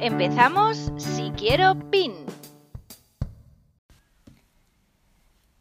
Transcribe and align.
Empezamos 0.00 0.92
Si 0.98 1.30
Quiero 1.36 1.90
Pin. 1.90 2.12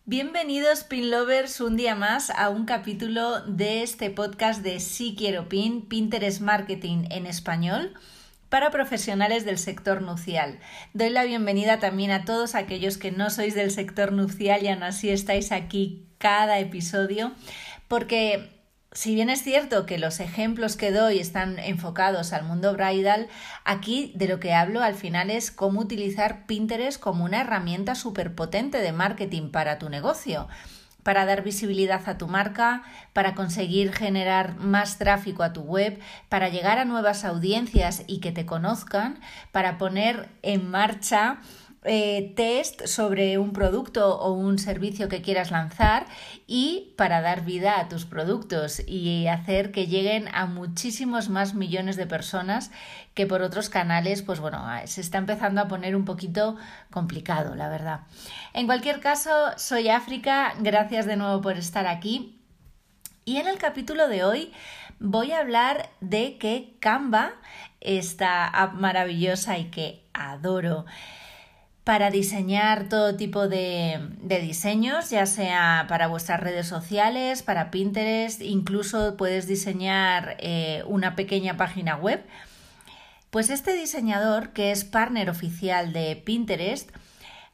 Bienvenidos 0.04 0.84
Pin 0.84 1.10
Lovers 1.10 1.62
un 1.62 1.78
día 1.78 1.96
más 1.96 2.30
a 2.32 2.50
un 2.50 2.66
capítulo 2.66 3.42
de 3.42 3.82
este 3.82 4.10
podcast 4.10 4.62
de 4.62 4.82
Si 4.82 5.16
Quiero 5.16 5.48
Pin, 5.48 5.88
Pinterest 5.88 6.42
Marketing 6.42 7.06
en 7.12 7.26
español 7.26 7.94
para 8.50 8.72
profesionales 8.72 9.46
del 9.46 9.58
sector 9.58 10.02
nupcial. 10.02 10.60
Doy 10.94 11.12
la 11.12 11.24
bienvenida 11.24 11.80
también 11.80 12.12
a 12.12 12.26
todos 12.26 12.56
aquellos 12.56 12.98
que 12.98 13.12
no 13.12 13.30
sois 13.30 13.56
del 13.56 13.72
sector 13.72 14.12
nupcial 14.12 14.64
y 14.64 14.68
aún 14.68 14.84
así 14.84 15.10
estáis 15.10 15.54
aquí 15.54 16.06
cada 16.18 16.60
episodio 16.60 17.32
porque 17.88 18.55
si 18.96 19.14
bien 19.14 19.30
es 19.30 19.44
cierto 19.44 19.86
que 19.86 19.98
los 19.98 20.22
ejemplos 20.22 20.78
que 20.78 20.92
doy 20.92 21.20
están 21.20 21.60
enfocados 21.60 22.32
al 22.32 22.46
mundo 22.46 22.74
bridal, 22.74 23.28
aquí 23.66 24.14
de 24.16 24.30
lo 24.30 24.40
que 24.40 24.54
hablo 24.54 24.82
al 24.82 24.96
final 24.96 25.30
es 25.30 25.52
cómo 25.52 25.82
utilizar 25.82 26.46
Pinterest 26.46 26.98
como 27.00 27.26
una 27.26 27.42
herramienta 27.42 27.94
súper 27.94 28.34
potente 28.36 28.78
de 28.78 28.94
marketing 28.94 29.52
para 29.52 29.80
tu 29.80 29.90
negocio 29.90 30.48
para 31.04 31.28
dar 31.28 31.44
visibilidad 31.44 32.02
a 32.10 32.18
tu 32.18 32.28
marca, 32.28 32.82
para 33.14 33.36
conseguir 33.36 33.94
generar 33.94 34.56
más 34.56 34.98
tráfico 34.98 35.44
a 35.44 35.54
tu 35.54 35.62
web, 35.62 36.00
para 36.30 36.50
llegar 36.50 36.80
a 36.80 36.86
nuevas 36.86 37.26
audiencias 37.26 38.04
y 38.08 38.22
que 38.22 38.32
te 38.32 38.48
conozcan, 38.48 39.20
para 39.52 39.78
poner 39.78 40.30
en 40.42 40.68
marcha 40.68 41.42
eh, 41.86 42.34
test 42.36 42.88
sobre 42.88 43.38
un 43.38 43.54
producto 43.54 44.18
o 44.20 44.32
un 44.32 44.60
servicio 44.60 45.08
que 45.08 45.22
quieras 45.22 45.52
lanzar 45.52 46.08
y 46.48 46.94
para 46.98 47.22
dar 47.22 47.46
vida 47.46 47.80
a 47.80 47.88
tus 47.88 48.06
productos 48.06 48.82
y 48.88 49.28
hacer 49.28 49.72
que 49.72 49.88
lleguen 49.88 50.28
a 50.34 50.46
muchísimos 50.46 51.30
más 51.30 51.54
millones 51.54 51.96
de 51.96 52.08
personas 52.08 52.72
que 53.14 53.28
por 53.28 53.42
otros 53.42 53.70
canales, 53.70 54.22
pues 54.22 54.40
bueno, 54.40 54.66
se 54.86 55.02
está 55.02 55.20
empezando 55.20 55.62
a 55.62 55.68
poner 55.68 55.96
un 55.96 56.06
poquito 56.06 56.58
complicado, 56.92 57.56
la 57.56 57.70
verdad. 57.70 58.02
En 58.54 58.66
cualquier 58.66 59.00
caso, 59.00 59.30
soy 59.58 59.90
África, 59.90 60.54
gracias 60.60 61.06
de 61.06 61.16
nuevo 61.16 61.42
por 61.42 61.58
estar 61.58 61.88
aquí. 61.88 62.42
Y 63.26 63.38
en 63.38 63.48
el 63.48 63.58
capítulo 63.58 64.08
de 64.08 64.24
hoy 64.24 64.54
voy 65.00 65.32
a 65.32 65.40
hablar 65.40 65.90
de 66.02 66.38
que 66.38 66.78
Canva, 66.80 67.34
esta 67.82 68.48
app 68.48 68.74
maravillosa 68.74 69.58
y 69.58 69.66
que 69.66 70.06
adoro, 70.14 70.86
para 71.86 72.10
diseñar 72.10 72.90
todo 72.90 73.16
tipo 73.16 73.48
de, 73.48 74.10
diseños, 74.42 75.12
ya 75.12 75.28
sea 75.28 75.86
para 75.88 76.08
vuestras 76.08 76.40
redes 76.40 76.68
sociales, 76.68 77.44
para 77.44 77.70
Pinterest, 77.70 78.42
incluso 78.42 79.16
puedes 79.18 79.48
diseñar 79.48 80.36
eh, 80.40 80.84
una 80.88 81.16
pequeña 81.16 81.58
página 81.58 81.96
web. 81.96 82.26
Pues 83.30 83.52
este 83.52 83.76
diseñador, 83.76 84.50
que 84.50 84.72
es 84.72 84.84
partner 84.84 85.30
oficial 85.30 85.94
de 85.94 86.16
Pinterest, 86.16 86.90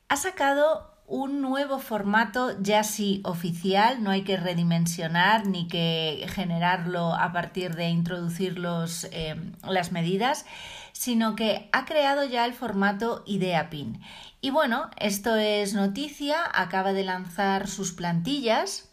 ha 0.07 0.15
sacado 0.15 0.89
un 1.07 1.41
nuevo 1.41 1.79
formato 1.79 2.55
ya 2.61 2.85
sí 2.85 3.19
oficial, 3.25 4.01
no 4.01 4.11
hay 4.11 4.21
que 4.21 4.37
redimensionar 4.37 5.45
ni 5.45 5.67
que 5.67 6.25
generarlo 6.29 7.13
a 7.13 7.33
partir 7.33 7.75
de 7.75 7.89
introducir 7.89 8.57
los, 8.57 9.09
eh, 9.11 9.35
las 9.67 9.91
medidas, 9.91 10.45
sino 10.91 11.35
que 11.35 11.69
ha 11.71 11.85
creado 11.85 12.23
ya 12.23 12.45
el 12.45 12.53
formato 12.53 13.23
Idea 13.25 13.69
Pin. 13.69 14.01
Y 14.41 14.49
bueno, 14.49 14.89
esto 14.97 15.35
es 15.35 15.73
noticia, 15.73 16.37
acaba 16.53 16.93
de 16.93 17.03
lanzar 17.03 17.67
sus 17.67 17.91
plantillas 17.91 18.89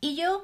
y 0.00 0.16
yo 0.16 0.42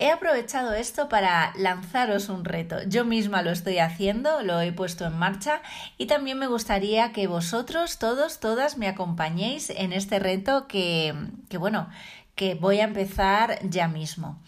He 0.00 0.12
aprovechado 0.12 0.74
esto 0.74 1.08
para 1.08 1.52
lanzaros 1.56 2.28
un 2.28 2.44
reto. 2.44 2.76
Yo 2.86 3.04
misma 3.04 3.42
lo 3.42 3.50
estoy 3.50 3.78
haciendo, 3.78 4.42
lo 4.42 4.60
he 4.60 4.70
puesto 4.70 5.04
en 5.04 5.18
marcha 5.18 5.60
y 5.96 6.06
también 6.06 6.38
me 6.38 6.46
gustaría 6.46 7.10
que 7.12 7.26
vosotros, 7.26 7.98
todos, 7.98 8.38
todas, 8.38 8.78
me 8.78 8.86
acompañéis 8.86 9.70
en 9.70 9.92
este 9.92 10.20
reto 10.20 10.68
que, 10.68 11.14
que 11.48 11.58
bueno, 11.58 11.88
que 12.36 12.54
voy 12.54 12.78
a 12.78 12.84
empezar 12.84 13.58
ya 13.68 13.88
mismo. 13.88 14.40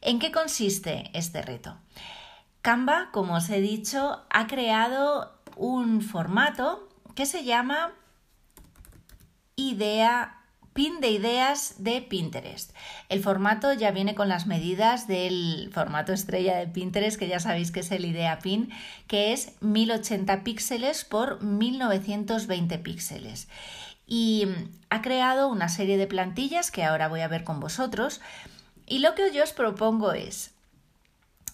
¿En 0.00 0.18
qué 0.18 0.32
consiste 0.32 1.10
este 1.12 1.42
reto? 1.42 1.76
Canva, 2.68 3.08
como 3.12 3.36
os 3.36 3.48
he 3.48 3.62
dicho, 3.62 4.20
ha 4.28 4.46
creado 4.46 5.32
un 5.56 6.02
formato 6.02 6.86
que 7.14 7.24
se 7.24 7.42
llama 7.42 7.94
idea 9.56 10.42
pin 10.74 11.00
de 11.00 11.08
ideas 11.08 11.76
de 11.78 12.02
Pinterest. 12.02 12.76
El 13.08 13.22
formato 13.22 13.72
ya 13.72 13.90
viene 13.90 14.14
con 14.14 14.28
las 14.28 14.46
medidas 14.46 15.08
del 15.08 15.70
formato 15.72 16.12
estrella 16.12 16.58
de 16.58 16.66
Pinterest, 16.66 17.18
que 17.18 17.26
ya 17.26 17.40
sabéis 17.40 17.72
que 17.72 17.80
es 17.80 17.90
el 17.90 18.04
idea 18.04 18.38
pin, 18.40 18.68
que 19.06 19.32
es 19.32 19.52
1080 19.62 20.44
píxeles 20.44 21.06
por 21.06 21.42
1920 21.42 22.78
píxeles. 22.80 23.48
Y 24.06 24.46
ha 24.90 25.00
creado 25.00 25.48
una 25.48 25.70
serie 25.70 25.96
de 25.96 26.06
plantillas 26.06 26.70
que 26.70 26.84
ahora 26.84 27.08
voy 27.08 27.22
a 27.22 27.28
ver 27.28 27.44
con 27.44 27.60
vosotros. 27.60 28.20
Y 28.84 28.98
lo 28.98 29.14
que 29.14 29.32
yo 29.32 29.42
os 29.42 29.54
propongo 29.54 30.12
es, 30.12 30.52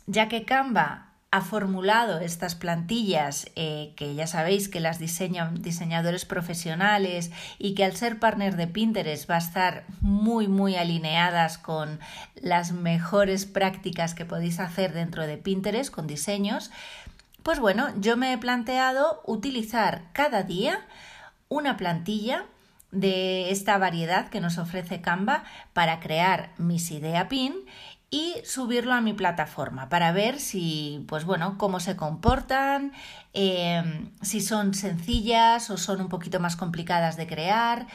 ya 0.06 0.28
que 0.28 0.44
Canva 0.44 1.15
ha 1.34 1.41
formulado 1.41 2.20
estas 2.20 2.54
plantillas 2.54 3.50
eh, 3.56 3.92
que 3.97 4.15
ya 4.15 4.28
sabéis 4.28 4.69
que 4.69 4.78
las 4.78 5.00
diseñan 5.00 5.60
diseñadores 5.62 6.25
profesionales 6.25 7.32
y 7.59 7.75
que 7.75 7.84
al 7.84 7.97
ser 7.97 8.20
partner 8.20 8.54
de 8.54 8.69
Pinterest 8.69 9.28
va 9.28 9.34
a 9.34 9.38
estar 9.38 9.84
muy 10.00 10.47
muy 10.47 10.76
alineadas 10.76 11.59
con 11.59 11.98
las 12.37 12.70
mejores 12.70 13.47
prácticas 13.47 14.14
que 14.14 14.25
podéis 14.25 14.60
hacer 14.60 14.93
dentro 14.93 15.26
de 15.26 15.37
Pinterest 15.37 15.93
con 15.93 16.06
diseños, 16.06 16.70
pues 17.43 17.59
bueno, 17.59 17.88
yo 17.98 18.16
me 18.16 18.32
he 18.32 18.38
planteado 18.38 19.20
utilizar 19.26 20.03
cada 20.12 20.44
día 20.44 20.87
una 21.48 21.76
plantilla 21.76 22.44
de 22.93 23.50
esta 23.50 23.76
variedad 23.76 24.28
que 24.28 24.41
nos 24.41 24.56
ofrece 24.59 25.00
Canva 25.00 25.43
para 25.72 25.98
crear 25.98 26.50
mis 26.59 26.93
idea 26.93 27.28
pin 27.28 27.54
y 28.14 28.36
subirlo 28.44 28.94
a 28.94 29.00
mi 29.00 29.12
plataforma 29.12 29.88
para 29.88 30.12
ver 30.12 30.38
si, 30.38 31.04
pues 31.08 31.25
bueno, 31.25 31.58
cómo 31.58 31.80
se 31.80 31.97
comportan, 31.97 32.92
em, 33.32 34.12
si 34.22 34.41
son 34.41 34.72
sencillas 34.72 35.69
o 35.69 35.76
son 35.76 36.00
un 36.00 36.08
poquito 36.08 36.38
más 36.38 36.54
complicadas 36.54 37.16
de 37.16 37.26
crear. 37.26 37.88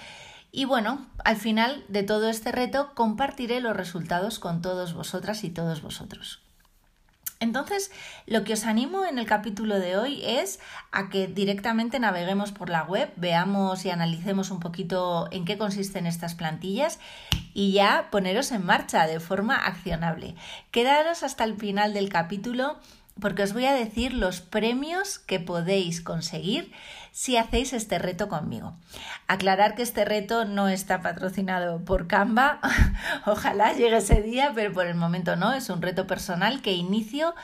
Y 0.51 0.65
bueno, 0.65 1.07
al 1.23 1.37
final 1.37 1.85
de 1.87 2.03
todo 2.03 2.29
este 2.29 2.51
reto 2.51 2.93
compartiré 2.95 3.61
los 3.61 3.77
resultados 3.77 4.39
con 4.39 4.61
todos 4.61 4.93
vosotras 4.93 5.45
y 5.45 5.51
todos 5.51 5.81
vosotros. 5.81 6.41
Entonces, 7.41 7.89
lo 8.25 8.43
que 8.43 8.51
os 8.51 8.65
animo 8.65 9.05
en 9.05 9.17
el 9.17 9.25
capítulo 9.25 9.79
de 9.79 9.95
hoy 9.95 10.21
es 10.25 10.59
a 10.91 11.07
que 11.07 11.27
directamente 11.27 11.97
naveguemos 11.97 12.51
por 12.51 12.69
la 12.69 12.83
web, 12.83 13.13
veamos 13.15 13.85
y 13.85 13.89
analicemos 13.89 14.51
un 14.51 14.59
poquito 14.59 15.29
en 15.31 15.45
qué 15.45 15.57
consisten 15.57 16.05
estas 16.05 16.35
plantillas 16.35 16.99
y 17.53 17.71
ya 17.71 18.09
poneros 18.11 18.51
en 18.51 18.65
marcha 18.65 19.07
de 19.07 19.21
forma 19.21 19.55
accionable. 19.55 20.35
Quedaros 20.71 21.23
hasta 21.23 21.45
el 21.45 21.55
final 21.55 21.93
del 21.93 22.09
capítulo 22.09 22.77
porque 23.21 23.43
os 23.43 23.53
voy 23.53 23.65
a 23.65 23.73
decir 23.73 24.13
los 24.13 24.41
premios 24.41 25.19
que 25.19 25.39
podéis 25.39 26.01
conseguir 26.01 26.73
si 27.11 27.37
hacéis 27.37 27.73
este 27.73 27.99
reto 27.99 28.27
conmigo. 28.27 28.77
Aclarar 29.27 29.75
que 29.75 29.83
este 29.83 30.05
reto 30.05 30.45
no 30.45 30.67
está 30.67 31.01
patrocinado 31.01 31.83
por 31.85 32.07
Canva, 32.07 32.59
ojalá 33.25 33.73
llegue 33.73 33.97
ese 33.97 34.21
día, 34.21 34.51
pero 34.55 34.73
por 34.73 34.87
el 34.87 34.95
momento 34.95 35.35
no, 35.35 35.53
es 35.53 35.69
un 35.69 35.81
reto 35.81 36.07
personal 36.07 36.61
que 36.61 36.73
inicio 36.73 37.35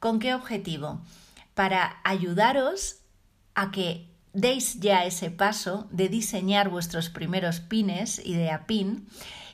con 0.00 0.18
qué 0.18 0.34
objetivo? 0.34 1.00
Para 1.54 1.96
ayudaros 2.04 2.96
a 3.54 3.70
que 3.70 4.08
deis 4.32 4.80
ya 4.80 5.04
ese 5.04 5.30
paso 5.30 5.86
de 5.90 6.08
diseñar 6.08 6.68
vuestros 6.68 7.10
primeros 7.10 7.60
pines, 7.60 8.24
idea 8.24 8.66
pin, 8.66 9.08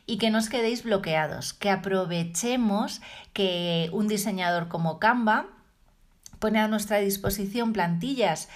y 0.07 0.17
que 0.17 0.31
no 0.31 0.39
os 0.39 0.49
quedéis 0.49 0.85
bloqueados, 0.85 1.53
que 1.53 1.69
aprovechemos 1.69 3.03
que 3.35 3.91
un 3.93 4.09
diseñador 4.09 4.69
como 4.69 4.99
Canva 4.99 5.47
pone 6.39 6.61
a 6.61 6.69
nuestra 6.69 6.99
disposición 6.99 7.73
plantillas 7.73 8.49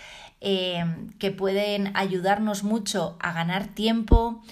eh, 0.44 0.84
que 1.20 1.30
pueden 1.30 1.96
ayudarnos 1.96 2.64
mucho 2.64 3.16
a 3.20 3.32
ganar 3.32 3.68
tiempo, 3.68 4.42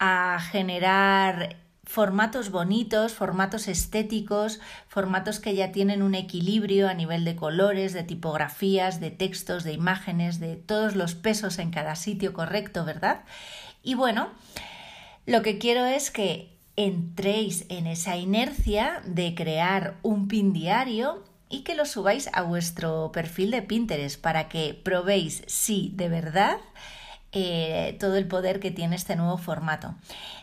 a 0.00 0.40
generar 0.40 1.56
formatos 1.84 2.50
bonitos, 2.50 3.14
formatos 3.14 3.68
estéticos, 3.68 4.58
formatos 4.88 5.38
que 5.38 5.54
ya 5.54 5.70
tienen 5.70 6.02
un 6.02 6.16
equilibrio 6.16 6.88
a 6.88 6.94
nivel 6.94 7.24
de 7.24 7.36
colores, 7.36 7.92
de 7.92 8.02
tipografías, 8.02 8.98
de 8.98 9.12
textos, 9.12 9.62
de 9.62 9.72
imágenes, 9.72 10.40
de 10.40 10.56
todos 10.56 10.96
los 10.96 11.14
pesos 11.14 11.60
en 11.60 11.70
cada 11.70 11.94
sitio 11.94 12.32
correcto, 12.32 12.84
¿verdad? 12.84 13.22
Y 13.84 13.94
bueno, 13.94 14.30
lo 15.26 15.42
que 15.42 15.58
quiero 15.58 15.86
es 15.86 16.10
que 16.10 16.56
entréis 16.74 17.66
en 17.68 17.86
esa 17.86 18.16
inercia 18.16 19.00
de 19.06 19.36
crear 19.36 19.96
un 20.02 20.26
pin 20.26 20.52
diario 20.52 21.22
y 21.48 21.62
que 21.62 21.74
lo 21.74 21.84
subáis 21.84 22.28
a 22.32 22.42
vuestro 22.42 23.12
perfil 23.12 23.50
de 23.50 23.62
Pinterest 23.62 24.20
para 24.20 24.48
que 24.48 24.80
probéis 24.82 25.42
si 25.46 25.92
de 25.94 26.08
verdad 26.08 26.58
eh, 27.32 27.96
todo 28.00 28.16
el 28.16 28.26
poder 28.26 28.60
que 28.60 28.70
tiene 28.70 28.96
este 28.96 29.16
nuevo 29.16 29.38
formato. 29.38 29.94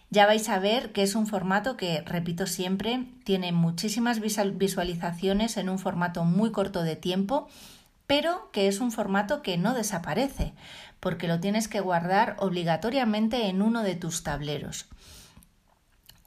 Ya 0.09 0.25
vais 0.27 0.47
a 0.49 0.59
ver 0.59 0.91
que 0.91 1.01
es 1.01 1.15
un 1.15 1.25
formato 1.25 1.75
que, 1.75 2.01
repito 2.01 2.45
siempre, 2.45 3.05
tiene 3.23 3.51
muchísimas 3.51 4.19
visualizaciones 4.19 5.57
en 5.57 5.69
un 5.69 5.79
formato 5.79 6.23
muy 6.23 6.51
corto 6.51 6.83
de 6.83 6.95
tiempo, 6.95 7.47
pero 8.05 8.49
que 8.51 8.67
es 8.67 8.79
un 8.79 8.91
formato 8.91 9.41
que 9.41 9.57
no 9.57 9.73
desaparece, 9.73 10.53
porque 10.99 11.27
lo 11.27 11.39
tienes 11.39 11.67
que 11.67 11.79
guardar 11.79 12.35
obligatoriamente 12.37 13.47
en 13.47 13.61
uno 13.63 13.81
de 13.81 13.95
tus 13.95 14.23
tableros 14.23 14.85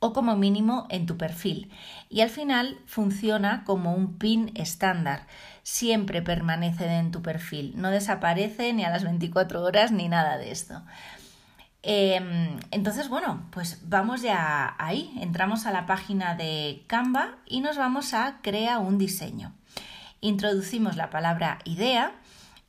o 0.06 0.12
como 0.12 0.36
mínimo 0.36 0.86
en 0.88 1.06
tu 1.06 1.16
perfil. 1.16 1.70
Y 2.08 2.20
al 2.20 2.30
final 2.30 2.78
funciona 2.86 3.64
como 3.64 3.92
un 3.92 4.18
pin 4.18 4.52
estándar. 4.54 5.26
Siempre 5.64 6.22
permanece 6.22 6.86
en 6.86 7.10
tu 7.10 7.22
perfil. 7.22 7.74
No 7.76 7.90
desaparece 7.90 8.72
ni 8.72 8.84
a 8.84 8.90
las 8.90 9.02
24 9.02 9.62
horas 9.62 9.90
ni 9.90 10.08
nada 10.08 10.38
de 10.38 10.52
esto. 10.52 10.82
Em, 11.82 12.58
entonces, 12.70 13.08
bueno, 13.08 13.46
pues 13.50 13.80
vamos 13.84 14.22
ya 14.22 14.76
ahí. 14.78 15.12
Entramos 15.20 15.66
a 15.66 15.72
la 15.72 15.86
página 15.86 16.36
de 16.36 16.84
Canva 16.86 17.38
y 17.46 17.60
nos 17.60 17.76
vamos 17.76 18.14
a 18.14 18.38
crear 18.42 18.78
un 18.78 18.98
diseño. 18.98 19.52
Introducimos 20.20 20.96
la 20.96 21.10
palabra 21.10 21.58
idea 21.64 22.12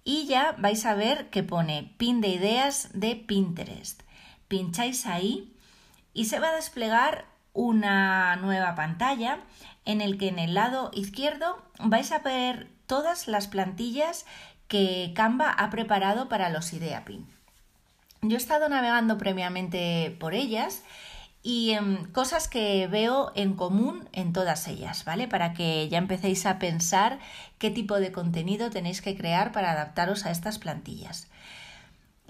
y 0.03 0.25
ya 0.25 0.55
vais 0.57 0.85
a 0.85 0.95
ver 0.95 1.29
que 1.29 1.43
pone 1.43 1.93
pin 1.97 2.19
de 2.19 2.29
ideas 2.29 2.89
de 2.93 3.15
Pinterest. 3.15 4.01
Pincháis 4.47 5.05
ahí 5.05 5.53
y 6.17 6.25
se 6.25 6.39
va 6.39 6.49
a 6.49 6.55
desplegar 6.55 7.25
una 7.53 8.37
nueva 8.37 8.73
pantalla 8.73 9.37
en 9.85 10.01
el 10.01 10.17
que 10.17 10.29
en 10.29 10.39
el 10.39 10.55
lado 10.55 10.89
izquierdo 10.91 11.61
vais 11.77 12.11
a 12.11 12.17
ver 12.19 12.71
todas 12.87 13.27
las 13.27 13.47
plantillas 13.47 14.25
que 14.67 15.13
Canva 15.15 15.51
ha 15.51 15.69
preparado 15.69 16.27
para 16.27 16.49
los 16.49 16.73
IdeaPin. 16.73 17.27
Yo 18.23 18.33
he 18.33 18.37
estado 18.37 18.67
navegando 18.67 19.19
previamente 19.19 20.17
por 20.19 20.33
ellas 20.33 20.81
y 21.43 21.73
em, 21.73 22.11
cosas 22.11 22.47
que 22.47 22.87
veo 22.87 23.31
en 23.35 23.53
común 23.53 24.09
en 24.11 24.33
todas 24.33 24.67
ellas, 24.67 25.05
¿vale? 25.05 25.27
Para 25.27 25.53
que 25.53 25.87
ya 25.87 25.99
empecéis 25.99 26.47
a 26.47 26.57
pensar 26.57 27.19
qué 27.59 27.69
tipo 27.69 27.99
de 27.99 28.11
contenido 28.11 28.71
tenéis 28.71 29.03
que 29.03 29.15
crear 29.15 29.51
para 29.51 29.73
adaptaros 29.73 30.25
a 30.25 30.31
estas 30.31 30.57
plantillas. 30.57 31.27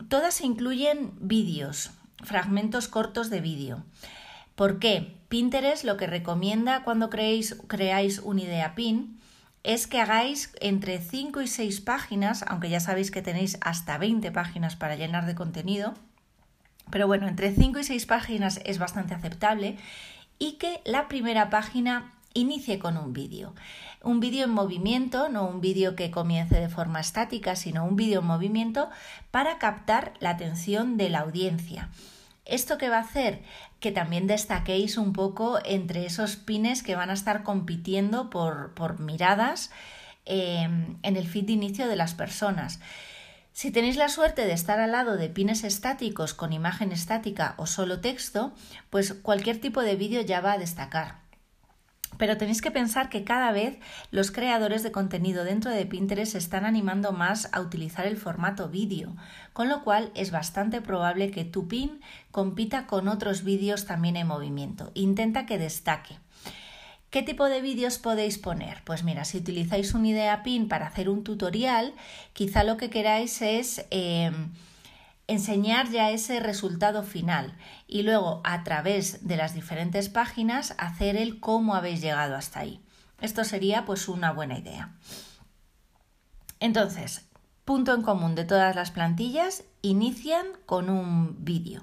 Todas 0.09 0.41
incluyen 0.41 1.13
vídeos, 1.21 1.91
fragmentos 2.23 2.87
cortos 2.87 3.29
de 3.29 3.41
vídeo. 3.41 3.83
¿Por 4.55 4.79
qué? 4.79 5.15
Pinterest 5.29 5.83
lo 5.83 5.97
que 5.97 6.07
recomienda 6.07 6.83
cuando 6.83 7.09
creéis, 7.09 7.57
creáis 7.67 8.19
una 8.19 8.41
idea 8.41 8.75
pin 8.75 9.19
es 9.63 9.85
que 9.85 9.99
hagáis 9.99 10.53
entre 10.61 10.99
5 10.99 11.41
y 11.41 11.47
6 11.47 11.81
páginas, 11.81 12.43
aunque 12.47 12.69
ya 12.69 12.79
sabéis 12.79 13.11
que 13.11 13.21
tenéis 13.21 13.57
hasta 13.61 13.97
20 13.97 14.31
páginas 14.31 14.75
para 14.77 14.95
llenar 14.95 15.25
de 15.25 15.35
contenido, 15.35 15.93
pero 16.89 17.05
bueno, 17.05 17.27
entre 17.27 17.53
5 17.53 17.79
y 17.79 17.83
6 17.83 18.05
páginas 18.05 18.61
es 18.63 18.79
bastante 18.79 19.13
aceptable 19.13 19.77
y 20.39 20.53
que 20.53 20.81
la 20.85 21.07
primera 21.07 21.49
página 21.49 22.13
inicie 22.37 22.79
con 22.79 22.97
un 22.97 23.13
vídeo. 23.13 23.53
Un 24.03 24.19
vídeo 24.19 24.45
en 24.45 24.51
movimiento, 24.51 25.29
no 25.29 25.47
un 25.47 25.59
vídeo 25.59 25.95
que 25.95 26.11
comience 26.11 26.59
de 26.59 26.69
forma 26.69 26.99
estática, 26.99 27.55
sino 27.55 27.85
un 27.85 27.95
vídeo 27.95 28.19
en 28.19 28.27
movimiento 28.27 28.89
para 29.31 29.57
captar 29.57 30.13
la 30.19 30.31
atención 30.31 30.97
de 30.97 31.09
la 31.09 31.19
audiencia. 31.19 31.89
¿Esto 32.45 32.77
qué 32.77 32.89
va 32.89 32.97
a 32.97 33.01
hacer? 33.01 33.41
Que 33.79 33.91
también 33.91 34.27
destaquéis 34.27 34.97
un 34.97 35.11
poco 35.11 35.59
entre 35.65 36.05
esos 36.05 36.37
pines 36.37 36.81
que 36.81 36.95
van 36.95 37.09
a 37.09 37.13
estar 37.13 37.43
compitiendo 37.43 38.29
por, 38.29 38.99
miradas 38.99 39.71
em, 40.25 40.97
en 41.03 41.17
el 41.17 41.27
feed 41.27 41.45
de 41.45 41.53
inicio 41.53 41.87
de 41.87 41.97
las 41.97 42.13
personas. 42.13 42.79
Si 43.51 43.71
tenéis 43.71 43.97
la 43.97 44.07
suerte 44.07 44.45
de 44.45 44.53
estar 44.53 44.79
al 44.79 44.91
lado 44.91 45.17
de 45.17 45.29
pines 45.29 45.63
estáticos 45.63 46.33
con 46.33 46.53
imagen 46.53 46.91
estática 46.91 47.55
o 47.57 47.65
solo 47.65 47.99
texto, 47.99 48.53
pues 48.91 49.13
cualquier 49.13 49.59
tipo 49.59 49.81
de 49.81 49.95
vídeo 49.95 50.21
ya 50.21 50.41
va 50.41 50.53
a 50.53 50.57
destacar. 50.59 51.26
Pero 52.17 52.37
tenéis 52.37 52.61
que 52.61 52.71
pensar 52.71 53.09
que 53.09 53.23
cada 53.23 53.51
vez 53.51 53.77
los 54.11 54.31
creadores 54.31 54.81
de 54.81 54.91
contenido 54.91 55.43
dentro 55.43 55.71
de 55.71 55.85
Pinterest 55.85 56.31
se 56.31 56.37
están 56.37 56.65
animando 56.65 57.11
más 57.11 57.49
a 57.51 57.61
utilizar 57.61 58.05
el 58.07 58.17
formato 58.17 58.69
vídeo, 58.69 59.15
con 59.53 59.69
lo 59.69 59.83
cual 59.83 60.11
es 60.15 60.31
bastante 60.31 60.81
probable 60.81 61.31
que 61.31 61.45
tu 61.45 61.67
pin 61.67 62.01
compita 62.31 62.87
con 62.87 63.07
otros 63.07 63.43
vídeos 63.43 63.85
también 63.85 64.15
en 64.15 64.27
movimiento. 64.27 64.91
Intenta 64.95 65.45
que 65.45 65.57
destaque. 65.57 66.17
¿Qué 67.09 67.23
tipo 67.23 67.45
de 67.45 67.61
vídeos 67.61 67.99
podéis 67.99 68.37
poner? 68.37 68.83
Pues 68.83 69.03
mira, 69.03 69.23
si 69.23 69.37
utilizáis 69.37 69.93
un 69.93 70.05
idea 70.05 70.43
pin 70.43 70.67
para 70.67 70.87
hacer 70.87 71.09
un 71.09 71.23
tutorial, 71.23 71.93
quizá 72.33 72.63
lo 72.63 72.77
que 72.77 72.89
queráis 72.89 73.41
es 73.41 73.85
eh, 73.91 74.31
enseñar 75.27 75.89
ya 75.89 76.09
ese 76.09 76.39
resultado 76.39 77.03
final 77.03 77.57
y 77.85 78.03
luego 78.03 78.41
a 78.43 78.63
través 78.63 79.27
de 79.27 79.37
las 79.37 79.53
diferentes 79.53 80.09
páginas 80.09 80.73
hacer 80.77 81.15
el 81.15 81.39
cómo 81.39 81.75
habéis 81.75 82.01
llegado 82.01 82.35
hasta 82.35 82.61
ahí. 82.61 82.81
Esto 83.21 83.43
sería 83.43 83.85
pues 83.85 84.07
una 84.07 84.31
buena 84.31 84.57
idea. 84.57 84.95
Entonces, 86.59 87.27
punto 87.65 87.93
en 87.93 88.01
común 88.01 88.35
de 88.35 88.45
todas 88.45 88.75
las 88.75 88.91
plantillas, 88.91 89.63
inician 89.81 90.45
con 90.65 90.89
un 90.89 91.43
vídeo. 91.43 91.81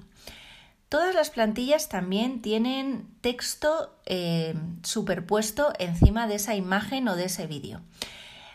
Todas 0.89 1.13
las 1.13 1.29
plantillas 1.29 1.89
también 1.89 2.41
tienen 2.41 3.07
texto 3.21 3.97
eh, 4.05 4.55
superpuesto 4.83 5.73
encima 5.79 6.27
de 6.27 6.35
esa 6.35 6.55
imagen 6.55 7.07
o 7.07 7.15
de 7.15 7.25
ese 7.25 7.47
vídeo. 7.47 7.81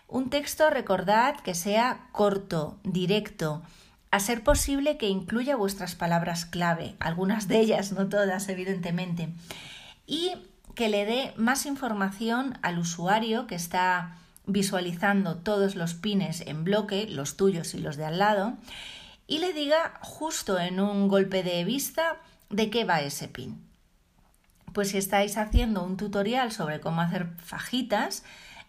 Un 0.08 0.30
texto, 0.30 0.70
recordad 0.70 1.38
que 1.40 1.54
sea 1.54 2.08
corto, 2.12 2.78
directo, 2.82 3.62
a 4.10 4.20
ser 4.20 4.42
posible 4.42 4.96
que 4.96 5.08
incluya 5.08 5.56
vuestras 5.56 5.94
palabras 5.94 6.44
clave, 6.44 6.96
algunas 6.98 7.46
de 7.46 7.60
ellas, 7.60 7.92
no 7.92 8.08
todas, 8.08 8.48
evidentemente, 8.48 9.28
y 10.06 10.32
que 10.74 10.88
le 10.88 11.04
dé 11.04 11.32
más 11.36 11.66
información 11.66 12.58
al 12.62 12.78
usuario 12.78 13.46
que 13.46 13.54
está 13.54 14.16
visualizando 14.46 15.36
todos 15.36 15.76
los 15.76 15.94
pines 15.94 16.40
en 16.42 16.64
bloque, 16.64 17.06
los 17.08 17.36
tuyos 17.36 17.74
y 17.74 17.78
los 17.78 17.96
de 17.96 18.04
al 18.04 18.18
lado, 18.18 18.56
y 19.26 19.38
le 19.38 19.52
diga 19.52 19.94
justo 20.00 20.58
en 20.58 20.80
un 20.80 21.06
golpe 21.06 21.44
de 21.44 21.64
vista 21.64 22.16
de 22.48 22.68
qué 22.68 22.84
va 22.84 23.00
ese 23.00 23.28
pin. 23.28 23.62
Pues 24.72 24.90
si 24.90 24.98
estáis 24.98 25.36
haciendo 25.36 25.84
un 25.84 25.96
tutorial 25.96 26.50
sobre 26.50 26.80
cómo 26.80 27.00
hacer 27.00 27.28
fajitas, 27.38 28.24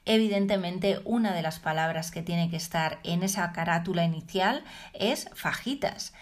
Evidentemente, 0.05 0.99
una 1.05 1.33
de 1.33 1.41
las 1.41 1.59
palabras 1.59 2.11
que 2.11 2.23
tiene 2.23 2.49
que 2.49 2.57
estar 2.57 2.99
en 3.03 3.23
esa 3.23 3.51
carátula 3.51 4.03
inicial 4.03 4.63
es 4.93 5.29
fajitas. 5.35 6.13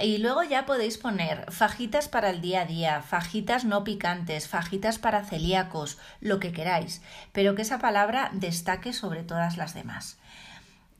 Y 0.00 0.18
luego 0.18 0.42
ya 0.42 0.64
podéis 0.64 0.96
poner 0.96 1.50
fajitas 1.52 2.08
para 2.08 2.30
el 2.30 2.40
día 2.40 2.62
a 2.62 2.64
día, 2.64 3.02
fajitas 3.02 3.64
no 3.64 3.84
picantes, 3.84 4.48
fajitas 4.48 4.98
para 4.98 5.24
celíacos, 5.24 5.98
lo 6.20 6.40
que 6.40 6.52
queráis, 6.52 7.02
pero 7.32 7.54
que 7.54 7.62
esa 7.62 7.78
palabra 7.78 8.30
destaque 8.32 8.94
sobre 8.94 9.22
todas 9.22 9.58
las 9.58 9.74
demás. 9.74 10.18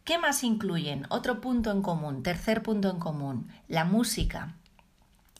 ¿Qué 0.04 0.18
más 0.18 0.44
incluyen? 0.44 1.06
Otro 1.08 1.40
punto 1.40 1.70
en 1.70 1.80
común, 1.80 2.22
tercer 2.22 2.62
punto 2.62 2.90
en 2.90 2.98
común, 2.98 3.48
la 3.68 3.84
música. 3.84 4.56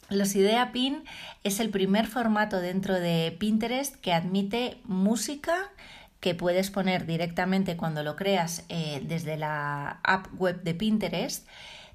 Los 0.09 0.35
Idea 0.35 0.73
Pin 0.73 1.05
es 1.43 1.61
el 1.61 1.71
primer 1.71 2.07
formato 2.07 2.59
dentro 2.59 2.99
de 3.01 3.37
Pinterest 3.39 3.97
que 3.97 4.13
admite 4.15 4.81
música 4.85 5.71
que 6.23 6.37
puedes 6.37 6.71
poner 6.71 7.05
directamente 7.05 7.77
cuando 7.77 8.05
lo 8.05 8.15
creas 8.15 8.63
eh, 8.69 9.03
desde 9.05 9.37
la 9.37 9.99
app 10.05 10.29
web 10.39 10.63
de 10.63 10.73
Pinterest. 10.73 11.49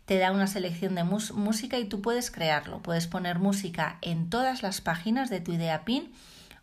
Te 0.05 0.17
da 0.17 0.33
una 0.33 0.47
selección 0.47 0.95
de 0.95 1.05
música 1.05 1.79
y 1.79 1.85
tú 1.85 2.01
puedes 2.01 2.29
crearlo. 2.29 2.81
Puedes 2.81 3.07
poner 3.07 3.39
música 3.39 3.97
en 4.01 4.29
todas 4.29 4.63
las 4.63 4.81
páginas 4.81 5.29
de 5.29 5.39
tu 5.39 5.53
idea 5.53 5.85
pin 5.85 6.11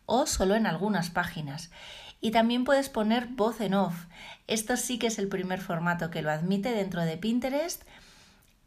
o 0.05 0.27
solo 0.27 0.57
en 0.57 0.67
algunas 0.67 1.09
páginas. 1.09 1.71
Y 2.21 2.33
también 2.33 2.65
puedes 2.65 2.91
poner 2.91 3.29
voz 3.29 3.63
en 3.63 3.73
off. 3.73 3.95
Esto 4.47 4.77
sí 4.77 4.99
que 4.99 5.07
es 5.07 5.19
el 5.19 5.29
primer 5.29 5.63
formato 5.63 6.11
que 6.11 6.21
lo 6.21 6.31
admite 6.31 6.71
dentro 6.71 7.01
de 7.01 7.17
Pinterest 7.17 7.83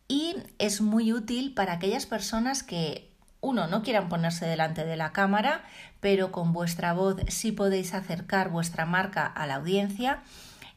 y 0.08 0.38
es 0.58 0.82
muy 0.82 1.14
útil 1.14 1.54
para 1.54 1.74
aquellas 1.74 2.08
personas 2.08 2.64
que 2.64 3.07
uno, 3.42 3.68
no 3.68 3.84
quieran 3.84 4.10
ponerse 4.10 4.46
delante 4.46 4.86
de 4.86 4.98
la 4.98 5.12
cámara, 5.12 5.64
pero 6.00 6.32
con 6.32 6.54
vuestra 6.54 6.94
voz 6.94 7.18
sí 7.28 7.52
podéis 7.52 7.94
acercar 7.94 8.50
vuestra 8.50 8.86
marca 8.86 9.26
a 9.26 9.48
la 9.48 9.56
audiencia 9.56 10.24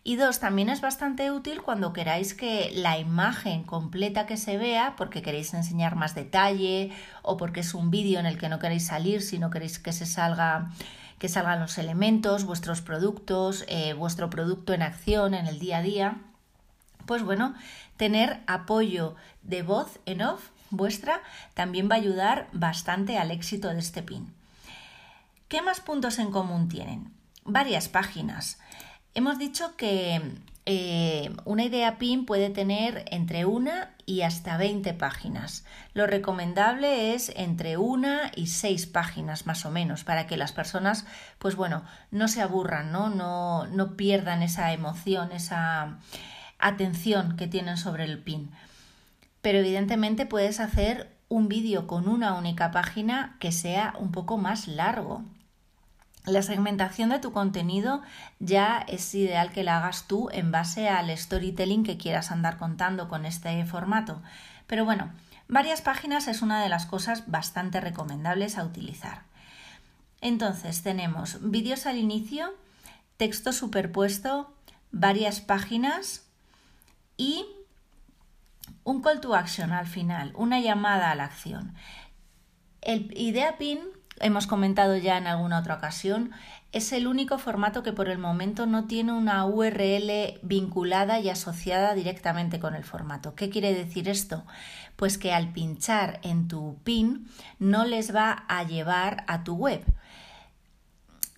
Y 0.02 0.16
dos, 0.16 0.40
también 0.40 0.70
es 0.70 0.80
bastante 0.80 1.30
útil 1.30 1.60
cuando 1.60 1.92
queráis 1.92 2.32
que 2.32 2.70
la 2.74 2.98
imagen 2.98 3.64
completa 3.64 4.24
que 4.24 4.38
se 4.38 4.56
vea, 4.56 4.94
porque 4.96 5.20
queréis 5.20 5.52
enseñar 5.52 5.94
más 5.94 6.14
detalle 6.14 6.90
o 7.22 7.36
porque 7.36 7.60
es 7.60 7.74
un 7.74 7.90
vídeo 7.90 8.18
en 8.18 8.24
el 8.24 8.38
que 8.38 8.48
no 8.48 8.58
queréis 8.58 8.86
salir, 8.86 9.20
sino 9.20 9.50
queréis 9.50 9.78
que 9.78 9.92
se 9.92 10.06
salga 10.06 10.70
que 11.18 11.28
salgan 11.28 11.60
los 11.60 11.76
elementos, 11.76 12.44
vuestros 12.44 12.80
productos, 12.80 13.66
eh, 13.68 13.92
vuestro 13.92 14.30
producto 14.30 14.72
en 14.72 14.80
acción 14.80 15.34
en 15.34 15.46
el 15.46 15.58
día 15.58 15.76
a 15.76 15.82
día. 15.82 16.16
Pues 17.04 17.22
bueno, 17.22 17.54
tener 17.98 18.40
apoyo 18.46 19.16
de 19.42 19.62
voz 19.62 20.00
en 20.06 20.22
off 20.22 20.48
vuestra 20.70 21.22
también 21.54 21.88
va 21.90 21.96
a 21.96 21.98
ayudar 21.98 22.48
bastante 22.52 23.18
al 23.18 23.30
éxito 23.30 23.68
de 23.68 23.78
este 23.78 24.02
pin. 24.02 24.32
¿Qué 25.48 25.62
más 25.62 25.80
puntos 25.80 26.18
en 26.18 26.30
común 26.30 26.68
tienen? 26.68 27.12
Varias 27.44 27.88
páginas. 27.88 28.58
Hemos 29.14 29.38
dicho 29.38 29.76
que 29.76 30.22
eh, 30.66 31.34
una 31.44 31.64
idea 31.64 31.98
PIN 31.98 32.26
puede 32.26 32.50
tener 32.50 33.04
entre 33.10 33.44
una 33.44 33.90
y 34.06 34.22
hasta 34.22 34.56
20 34.56 34.94
páginas. 34.94 35.64
Lo 35.94 36.06
recomendable 36.06 37.14
es 37.14 37.32
entre 37.34 37.76
una 37.76 38.30
y 38.36 38.46
seis 38.46 38.86
páginas 38.86 39.46
más 39.46 39.66
o 39.66 39.70
menos 39.70 40.04
para 40.04 40.28
que 40.28 40.36
las 40.36 40.52
personas, 40.52 41.06
pues 41.40 41.56
bueno, 41.56 41.82
no 42.12 42.28
se 42.28 42.42
aburran, 42.42 42.92
¿no? 42.92 43.08
No, 43.10 43.66
no 43.66 43.96
pierdan 43.96 44.44
esa 44.44 44.72
emoción, 44.72 45.32
esa 45.32 45.98
atención 46.60 47.36
que 47.36 47.48
tienen 47.48 47.76
sobre 47.76 48.04
el 48.04 48.18
PIN. 48.18 48.52
Pero 49.42 49.58
evidentemente 49.58 50.26
puedes 50.26 50.60
hacer 50.60 51.16
un 51.28 51.48
vídeo 51.48 51.86
con 51.86 52.08
una 52.08 52.34
única 52.34 52.70
página 52.70 53.36
que 53.38 53.52
sea 53.52 53.94
un 53.98 54.12
poco 54.12 54.36
más 54.36 54.66
largo. 54.66 55.22
La 56.26 56.42
segmentación 56.42 57.08
de 57.10 57.18
tu 57.18 57.32
contenido 57.32 58.02
ya 58.40 58.84
es 58.88 59.14
ideal 59.14 59.52
que 59.52 59.64
la 59.64 59.78
hagas 59.78 60.06
tú 60.06 60.28
en 60.32 60.52
base 60.52 60.88
al 60.88 61.16
storytelling 61.16 61.84
que 61.84 61.96
quieras 61.96 62.30
andar 62.30 62.58
contando 62.58 63.08
con 63.08 63.24
este 63.24 63.64
formato. 63.64 64.20
Pero 64.66 64.84
bueno, 64.84 65.10
varias 65.48 65.80
páginas 65.80 66.28
es 66.28 66.42
una 66.42 66.62
de 66.62 66.68
las 66.68 66.84
cosas 66.84 67.30
bastante 67.30 67.80
recomendables 67.80 68.58
a 68.58 68.64
utilizar. 68.64 69.22
Entonces 70.20 70.82
tenemos 70.82 71.38
vídeos 71.50 71.86
al 71.86 71.96
inicio, 71.96 72.52
texto 73.16 73.52
superpuesto, 73.52 74.52
varias 74.92 75.40
páginas 75.40 76.26
y 77.16 77.46
un 78.84 79.02
call 79.02 79.20
to 79.20 79.34
action 79.34 79.72
al 79.72 79.86
final, 79.86 80.32
una 80.36 80.60
llamada 80.60 81.10
a 81.10 81.14
la 81.14 81.24
acción. 81.24 81.74
El 82.80 83.12
idea 83.16 83.58
pin 83.58 83.80
hemos 84.20 84.46
comentado 84.46 84.96
ya 84.96 85.16
en 85.18 85.26
alguna 85.26 85.58
otra 85.58 85.74
ocasión, 85.74 86.32
es 86.72 86.92
el 86.92 87.06
único 87.08 87.38
formato 87.38 87.82
que 87.82 87.92
por 87.92 88.08
el 88.08 88.18
momento 88.18 88.66
no 88.66 88.86
tiene 88.86 89.12
una 89.12 89.44
URL 89.44 90.38
vinculada 90.42 91.18
y 91.18 91.28
asociada 91.28 91.94
directamente 91.94 92.60
con 92.60 92.74
el 92.74 92.84
formato. 92.84 93.34
¿Qué 93.34 93.50
quiere 93.50 93.74
decir 93.74 94.08
esto? 94.08 94.44
Pues 94.94 95.18
que 95.18 95.32
al 95.32 95.52
pinchar 95.52 96.20
en 96.22 96.46
tu 96.46 96.78
pin 96.84 97.28
no 97.58 97.84
les 97.84 98.14
va 98.14 98.44
a 98.46 98.62
llevar 98.62 99.24
a 99.26 99.42
tu 99.42 99.54
web. 99.54 99.82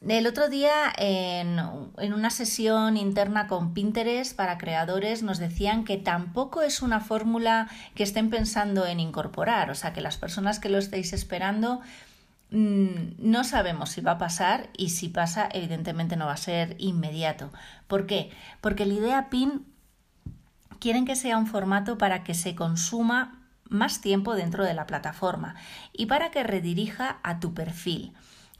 El 0.06 0.26
otro 0.26 0.49
día 0.49 0.92
en, 0.97 1.61
una 2.12 2.30
sesión 2.30 2.97
interna 2.97 3.47
con 3.47 3.73
Pinterest 3.73 4.37
para 4.37 4.59
creadores 4.59 5.23
nos 5.23 5.38
decían 5.38 5.85
que 5.85 5.97
tampoco 5.97 6.62
es 6.62 6.82
una 6.82 7.00
fórmula 7.00 7.68
que 7.94 8.02
estén 8.02 8.28
pensando 8.28 8.85
en 8.87 8.99
incorporar, 8.99 9.71
o 9.71 9.75
sea 9.75 9.92
que 9.92 10.00
las 10.00 10.16
personas 10.16 10.59
que 10.59 10.68
lo 10.68 10.78
estéis 10.78 11.12
esperando 11.12 11.82
Mm, 12.52 13.14
no 13.16 13.44
sabemos 13.44 13.88
si 13.88 14.02
va 14.02 14.12
a 14.12 14.18
pasar 14.18 14.68
y 14.76 14.90
si 14.90 15.09
pasa, 15.09 15.49
evidentemente 15.52 16.16
no 16.16 16.26
va 16.26 16.35
a 16.35 16.37
ser 16.37 16.76
inmediato. 16.78 17.50
¿Por 17.87 18.06
qué? 18.06 18.30
Porque 18.61 18.85
la 18.85 18.92
idea 18.92 19.30
PIN 19.30 19.64
quieren 20.78 21.06
que 21.06 21.16
sea 21.16 21.38
un 21.38 21.47
formato 21.47 21.97
para 21.97 22.25
que 22.25 22.35
se 22.35 22.54
consuma 22.54 23.40
más 23.71 24.02
tiempo 24.02 24.35
dentro 24.35 24.64
de 24.64 24.75
la 24.75 24.87
plataforma 24.87 25.54
y 25.94 26.06
para 26.06 26.30
que 26.30 26.42
redirija 26.42 27.21
a 27.23 27.40
tu 27.40 27.54
perfil 27.54 28.12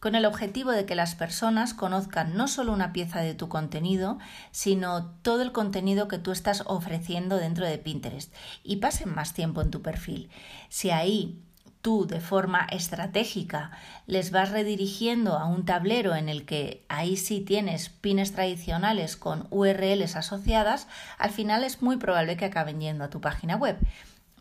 con 0.03 0.17
el 0.17 0.25
objetivo 0.25 0.73
de 0.73 0.85
que 0.85 0.97
las 0.97 1.15
personas 1.15 1.75
conozcan 1.75 2.37
no 2.37 2.49
solo 2.49 2.73
una 2.73 2.93
pieza 2.93 3.21
de 3.21 3.37
tu 3.37 3.49
contenido, 3.49 4.19
sino 4.51 5.13
todo 5.23 5.43
el 5.43 5.53
contenido 5.53 6.09
que 6.09 6.19
tú 6.19 6.33
estás 6.33 6.65
ofreciendo 6.67 7.37
dentro 7.37 7.65
de 7.65 7.79
Pinterest 7.79 8.35
y 8.65 8.79
pasen 8.79 9.15
más 9.15 9.33
tiempo 9.33 9.63
en 9.63 9.71
tu 9.71 9.81
perfil. 9.81 10.29
Si 10.69 10.91
ahí 10.91 11.41
tú 11.83 12.09
de 12.09 12.19
forma 12.19 12.67
estratégica 12.73 13.71
les 14.09 14.33
vas 14.33 14.51
redirigiendo 14.51 15.39
a 15.39 15.47
un 15.47 15.65
tablero 15.65 16.17
en 16.17 16.29
el 16.29 16.47
que 16.47 16.85
ahí 16.89 17.17
sí 17.17 17.41
tienes 17.41 17.89
pines 17.89 18.33
tradicionales 18.33 19.17
con 19.17 19.47
URLs 19.51 20.17
asociadas, 20.17 20.89
al 21.17 21.31
final 21.31 21.63
es 21.63 21.81
muy 21.81 21.97
probable 21.97 22.37
que 22.37 22.47
acaben 22.47 22.81
yendo 22.81 23.05
a 23.05 23.11
tu 23.11 23.21
página 23.21 23.55
web 23.55 23.79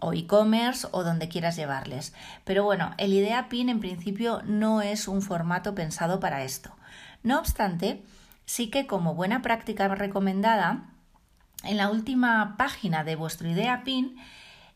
o 0.02 0.12
e-commerce 0.14 0.88
o 0.92 1.04
donde 1.04 1.30
quieras 1.30 1.56
llevarles. 1.56 2.14
Pero 2.44 2.66
bueno, 2.66 2.94
el 2.98 3.14
idea 3.14 3.48
pin 3.48 3.70
en 3.70 3.80
principio 3.80 4.42
no 4.46 4.82
es 4.82 5.08
un 5.08 5.22
formato 5.22 5.74
pensado 5.74 6.20
para 6.20 6.44
esto. 6.44 6.76
No 7.24 7.40
obstante, 7.40 8.04
sí 8.46 8.70
que 8.70 8.86
como 8.88 9.16
buena 9.16 9.42
práctica 9.42 9.88
recomendada, 9.88 10.90
en 11.64 11.78
la 11.78 11.90
última 11.90 12.58
página 12.58 13.06
de 13.06 13.16
vuestro 13.16 13.48
idea 13.48 13.84
pin 13.86 14.18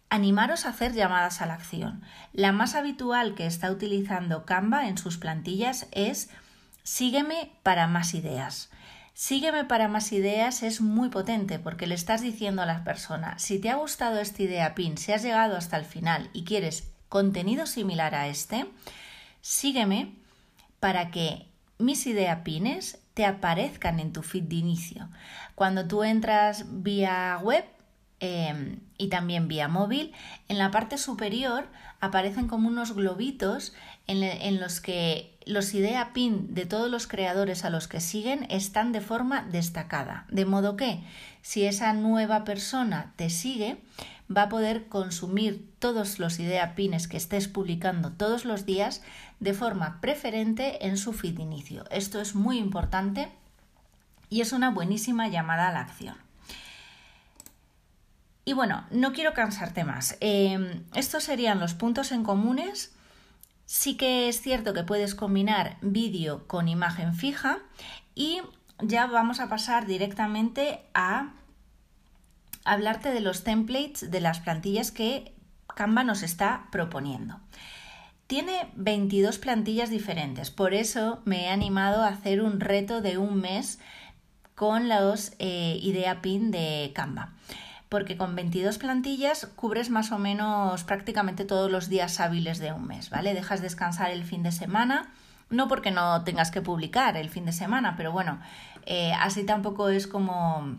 Animaros 0.10 0.65
a 0.65 0.70
hacer 0.70 0.94
llamadas 0.94 1.41
a 1.41 1.46
la 1.46 1.55
acción. 1.55 2.01
La 2.32 2.51
más 2.51 2.75
habitual 2.75 3.34
que 3.34 3.48
está 3.48 3.72
utilizando 3.72 4.46
Canva 4.46 4.88
en 4.88 4.98
sus 4.98 5.17
plantillas 5.17 5.88
es 5.91 6.29
sígueme 6.84 7.51
para 7.63 7.88
más 7.88 8.13
ideas. 8.13 8.70
Sígueme 9.18 9.64
para 9.64 9.88
más 9.88 10.12
ideas 10.12 10.62
es 10.62 10.82
muy 10.82 11.08
potente 11.08 11.58
porque 11.58 11.88
le 11.88 11.96
estás 11.96 12.20
diciendo 12.20 12.62
a 12.62 12.66
las 12.66 12.82
personas, 12.82 13.42
si 13.42 13.60
te 13.60 13.70
ha 13.70 13.76
gustado 13.76 14.20
esta 14.20 14.44
idea 14.44 14.76
PIN, 14.76 14.98
si 14.98 15.14
has 15.14 15.24
llegado 15.24 15.56
hasta 15.56 15.78
el 15.78 15.86
final 15.86 16.30
y 16.34 16.44
quieres 16.44 16.92
contenido 17.08 17.66
similar 17.66 18.14
a 18.14 18.28
este, 18.28 18.66
sígueme 19.40 20.12
para 20.82 21.12
que 21.12 21.48
mis 21.78 22.06
ideas 22.08 22.40
pines 22.42 23.00
te 23.14 23.26
aparezcan 23.26 24.02
en 24.02 24.12
tu 24.12 24.22
feed 24.22 24.44
de 24.44 24.56
inicio. 24.56 25.08
Cuando 25.56 25.88
tú 25.88 26.04
entras 26.04 26.66
vía 26.84 27.40
web, 27.42 27.64
Em, 28.22 28.80
y 28.98 29.10
también 29.10 29.50
vía 29.50 29.68
móvil, 29.68 30.14
en 30.48 30.58
la 30.58 30.72
parte 30.72 30.98
superior 30.98 31.68
aparecen 32.00 32.48
como 32.48 32.70
unos 32.70 32.94
globitos 32.94 33.74
en, 34.08 34.60
los 34.60 34.80
que 34.80 35.38
los 35.46 35.74
idea 35.74 36.14
pin 36.14 36.54
de 36.54 36.66
todos 36.66 36.90
los 36.90 37.08
creadores 37.08 37.66
a 37.66 37.70
los 37.70 37.90
que 37.90 38.00
siguen 38.00 38.48
están 38.50 38.94
de 38.94 39.02
forma 39.02 39.42
destacada. 39.42 40.26
De 40.30 40.46
modo 40.46 40.78
que 40.78 41.04
si 41.42 41.66
esa 41.66 41.92
nueva 41.92 42.46
persona 42.46 43.12
te 43.18 43.30
sigue, 43.30 43.78
va 44.36 44.44
a 44.44 44.50
poder 44.50 44.88
consumir 44.88 45.70
todos 45.80 46.18
los 46.18 46.40
idea 46.40 46.74
pines 46.74 47.10
que 47.10 47.18
estés 47.18 47.50
publicando 47.50 48.12
todos 48.12 48.46
los 48.46 48.66
días 48.66 49.04
de 49.42 49.54
forma 49.54 50.00
preferente 50.00 50.88
en 50.88 50.98
su 50.98 51.12
feed 51.12 51.40
inicio. 51.40 51.84
Esto 51.92 52.22
es 52.22 52.34
muy 52.34 52.60
importante 52.60 53.28
y 54.30 54.40
es 54.40 54.54
una 54.54 54.72
buenísima 54.72 55.28
llamada 55.28 55.68
a 55.68 55.74
la 55.74 55.82
acción. 55.82 56.25
Y 58.46 58.54
bueno, 58.54 58.86
no 58.92 59.12
quiero 59.12 59.34
cansarte 59.34 59.84
más. 59.84 60.18
Em, 60.20 60.84
estos 60.94 61.24
serían 61.24 61.60
los 61.60 61.74
puntos 61.74 62.12
en 62.12 62.24
comunes. 62.24 62.94
Sí 63.66 63.98
que 63.98 64.30
es 64.30 64.40
cierto 64.40 64.74
que 64.75 64.84
puedes 64.84 65.16
combinar 65.16 65.78
vídeo 65.82 66.48
con 66.48 66.68
imagen 66.68 67.16
fija 67.16 67.58
y 68.14 68.42
ya 68.80 69.08
vamos 69.08 69.40
a 69.40 69.50
pasar 69.50 69.88
directamente 69.88 70.82
a 70.94 71.34
hablarte 72.64 73.10
de 73.12 73.22
los 73.22 73.44
templates 73.44 74.12
de 74.12 74.22
las 74.22 74.40
plantillas 74.40 74.92
que 74.92 75.34
Canva 75.75 76.04
nos 76.04 76.22
está 76.22 76.68
proponiendo. 76.72 77.40
Tiene 78.28 78.70
22 78.75 79.40
plantillas 79.40 79.90
diferentes, 79.90 80.52
por 80.52 80.74
eso 80.74 81.22
me 81.25 81.46
he 81.46 81.50
animado 81.50 82.04
a 82.04 82.10
hacer 82.10 82.42
un 82.42 82.60
reto 82.60 83.02
de 83.02 83.18
un 83.18 83.40
mes 83.40 83.80
con 84.54 84.88
los 84.90 85.34
eh, 85.40 85.80
idea 85.82 86.22
pin 86.22 86.52
de 86.52 86.92
Canva 86.94 87.34
porque 87.96 88.18
con 88.18 88.36
22 88.36 88.78
plantillas 88.78 89.46
cubres 89.56 89.90
más 89.90 90.12
o 90.12 90.20
menos 90.20 90.84
prácticamente 90.84 91.46
todos 91.46 91.72
los 91.72 91.88
días 91.88 92.20
hábiles 92.20 92.60
de 92.60 92.74
un 92.74 92.86
mes, 92.86 93.10
¿vale? 93.10 93.34
Dejas 93.34 93.62
descansar 93.62 94.12
el 94.12 94.25
fin 94.25 94.44
de 94.44 94.52
semana, 94.52 95.14
no 95.50 95.70
porque 95.70 95.92
no 95.92 96.22
tengas 96.25 96.52
que 96.52 96.62
publicar 96.62 97.16
el 97.16 97.30
fin 97.30 97.46
de 97.46 97.54
semana, 97.54 97.96
pero 97.96 98.12
bueno, 98.12 98.42
eh, 98.86 99.14
así 99.14 99.46
tampoco 99.46 99.88
es 99.88 100.08
como 100.08 100.75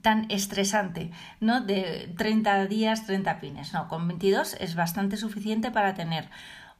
tan 0.00 0.24
estresante, 0.30 1.10
¿no? 1.38 1.60
De 1.60 2.10
30 2.16 2.66
días, 2.66 3.04
30 3.04 3.38
pines. 3.38 3.74
No, 3.74 3.86
con 3.86 4.08
22 4.08 4.56
es 4.58 4.76
bastante 4.76 5.18
suficiente 5.18 5.70
para 5.70 5.92
tener 5.92 6.30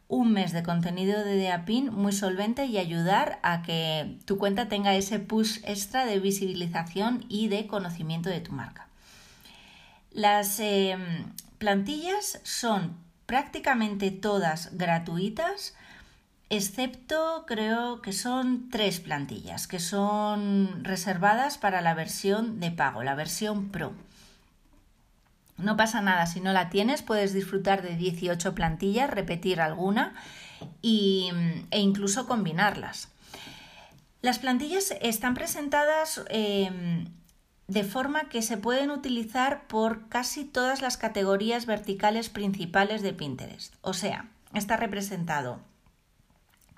un 0.08 0.32
mes 0.32 0.52
de 0.52 0.62
contenido 0.62 1.22
de 1.22 1.36
DeaPin 1.36 1.92
muy 1.92 2.12
solvente 2.12 2.64
y 2.64 2.78
ayudar 2.78 3.38
a 3.42 3.60
que 3.60 4.16
tu 4.24 4.38
cuenta 4.38 4.70
tenga 4.70 4.94
ese 4.94 5.18
push 5.18 5.58
extra 5.64 6.06
de 6.06 6.20
visibilización 6.20 7.26
y 7.28 7.48
de 7.48 7.66
conocimiento 7.66 8.30
de 8.30 8.40
tu 8.40 8.52
marca. 8.52 8.89
Las 10.12 10.58
em, 10.60 11.32
plantillas 11.58 12.40
son 12.42 12.96
prácticamente 13.26 14.10
todas 14.10 14.76
gratuitas 14.76 15.74
excepto 16.50 17.44
creo 17.46 18.02
que 18.02 18.12
son 18.12 18.68
tres 18.70 18.98
plantillas 18.98 19.68
que 19.68 19.78
son 19.78 20.84
reservadas 20.84 21.58
para 21.58 21.80
la 21.80 21.94
versión 21.94 22.58
de 22.58 22.72
pago, 22.72 23.04
la 23.04 23.14
versión 23.14 23.68
Pro. 23.68 23.92
No 25.56 25.76
pasa 25.76 26.00
nada, 26.00 26.26
si 26.26 26.40
no 26.40 26.52
la 26.52 26.70
tienes 26.70 27.02
puedes 27.02 27.32
disfrutar 27.32 27.82
de 27.82 27.94
18 27.94 28.54
plantillas, 28.54 29.10
repetir 29.10 29.60
alguna 29.60 30.14
y, 30.82 31.30
e 31.70 31.78
incluso 31.78 32.26
combinarlas. 32.26 33.08
Las 34.22 34.38
plantillas 34.38 34.94
están 35.00 35.34
presentadas 35.34 36.22
em, 36.30 37.06
de 37.70 37.84
forma 37.84 38.28
que 38.28 38.42
se 38.42 38.56
pueden 38.56 38.90
utilizar 38.90 39.68
por 39.68 40.08
casi 40.08 40.44
todas 40.44 40.82
las 40.82 40.96
categorías 40.96 41.66
verticales 41.66 42.28
principales 42.28 43.00
de 43.00 43.12
Pinterest. 43.12 43.74
O 43.80 43.92
sea, 43.92 44.28
está 44.54 44.76
representado 44.76 45.60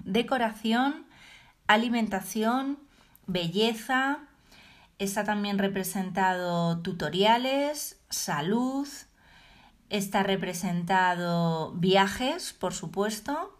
decoración, 0.04 1.06
alimentación, 1.66 2.78
belleza, 3.26 4.18
está 4.98 5.24
también 5.24 5.58
representado 5.58 6.80
tutoriales, 6.80 7.98
salud, 8.10 8.86
está 9.88 10.22
representado 10.22 11.72
viajes, 11.72 12.52
por 12.52 12.74
supuesto, 12.74 13.58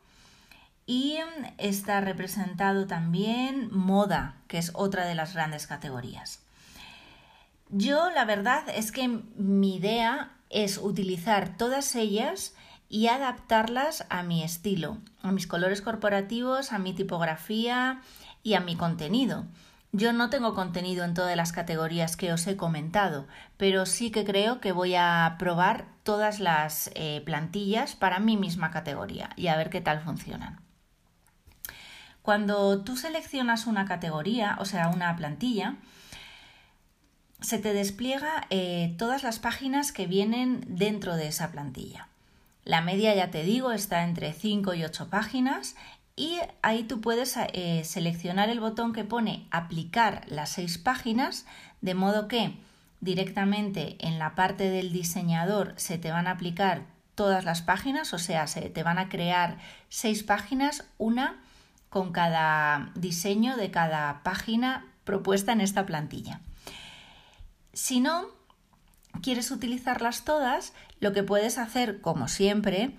y 0.84 1.16
está 1.56 2.02
representado 2.02 2.86
también 2.86 3.70
moda, 3.72 4.36
que 4.48 4.58
es 4.58 4.70
otra 4.74 5.06
de 5.06 5.14
las 5.14 5.32
grandes 5.32 5.66
categorías. 5.66 6.42
Yo 7.74 8.10
la 8.10 8.26
verdad 8.26 8.64
es 8.68 8.92
que 8.92 9.08
mi 9.08 9.76
idea 9.76 10.32
es 10.50 10.76
utilizar 10.76 11.56
todas 11.56 11.94
ellas 11.94 12.54
y 12.90 13.06
adaptarlas 13.06 14.04
a 14.10 14.22
mi 14.22 14.44
estilo, 14.44 14.98
a 15.22 15.32
mis 15.32 15.46
colores 15.46 15.80
corporativos, 15.80 16.72
a 16.72 16.78
mi 16.78 16.92
tipografía 16.92 18.02
y 18.42 18.54
a 18.54 18.60
mi 18.60 18.76
contenido. 18.76 19.46
Yo 19.90 20.12
no 20.12 20.28
tengo 20.28 20.54
contenido 20.54 21.02
en 21.06 21.14
todas 21.14 21.34
las 21.34 21.52
categorías 21.52 22.18
que 22.18 22.30
os 22.34 22.46
he 22.46 22.58
comentado, 22.58 23.26
pero 23.56 23.86
sí 23.86 24.10
que 24.10 24.26
creo 24.26 24.60
que 24.60 24.72
voy 24.72 24.94
a 24.94 25.36
probar 25.38 25.86
todas 26.02 26.40
las 26.40 26.90
eh, 26.94 27.22
plantillas 27.24 27.96
para 27.96 28.18
mi 28.18 28.36
misma 28.36 28.70
categoría 28.70 29.30
y 29.34 29.46
a 29.46 29.56
ver 29.56 29.70
qué 29.70 29.80
tal 29.80 30.02
funcionan. 30.02 30.60
Cuando 32.20 32.82
tú 32.82 32.98
seleccionas 32.98 33.66
una 33.66 33.86
categoría, 33.86 34.58
o 34.60 34.66
sea, 34.66 34.88
una 34.88 35.16
plantilla, 35.16 35.76
se 37.42 37.58
te 37.58 37.72
despliega 37.74 38.46
eh, 38.50 38.94
todas 38.98 39.22
las 39.22 39.38
páginas 39.38 39.92
que 39.92 40.06
vienen 40.06 40.64
dentro 40.66 41.16
de 41.16 41.28
esa 41.28 41.50
plantilla. 41.50 42.08
La 42.64 42.80
media, 42.80 43.14
ya 43.14 43.30
te 43.30 43.42
digo, 43.42 43.72
está 43.72 44.04
entre 44.04 44.32
5 44.32 44.74
y 44.74 44.84
8 44.84 45.08
páginas 45.08 45.74
y 46.14 46.38
ahí 46.62 46.84
tú 46.84 47.00
puedes 47.00 47.36
eh, 47.36 47.82
seleccionar 47.84 48.48
el 48.48 48.60
botón 48.60 48.92
que 48.92 49.04
pone 49.04 49.46
aplicar 49.50 50.24
las 50.28 50.50
6 50.50 50.78
páginas, 50.78 51.46
de 51.80 51.94
modo 51.94 52.28
que 52.28 52.54
directamente 53.00 53.96
en 53.98 54.18
la 54.18 54.34
parte 54.36 54.70
del 54.70 54.92
diseñador 54.92 55.74
se 55.76 55.98
te 55.98 56.12
van 56.12 56.28
a 56.28 56.32
aplicar 56.32 56.82
todas 57.16 57.44
las 57.44 57.62
páginas, 57.62 58.14
o 58.14 58.18
sea, 58.18 58.46
se 58.46 58.60
te 58.70 58.82
van 58.84 58.98
a 58.98 59.08
crear 59.08 59.58
6 59.88 60.22
páginas, 60.22 60.84
una 60.98 61.40
con 61.90 62.12
cada 62.12 62.90
diseño 62.94 63.56
de 63.56 63.70
cada 63.70 64.22
página 64.22 64.86
propuesta 65.04 65.52
en 65.52 65.60
esta 65.60 65.84
plantilla. 65.84 66.40
Si 67.72 68.00
no 68.00 68.26
quieres 69.22 69.50
utilizarlas 69.50 70.24
todas, 70.24 70.72
lo 71.00 71.12
que 71.12 71.22
puedes 71.22 71.58
hacer, 71.58 72.00
como 72.00 72.28
siempre, 72.28 72.96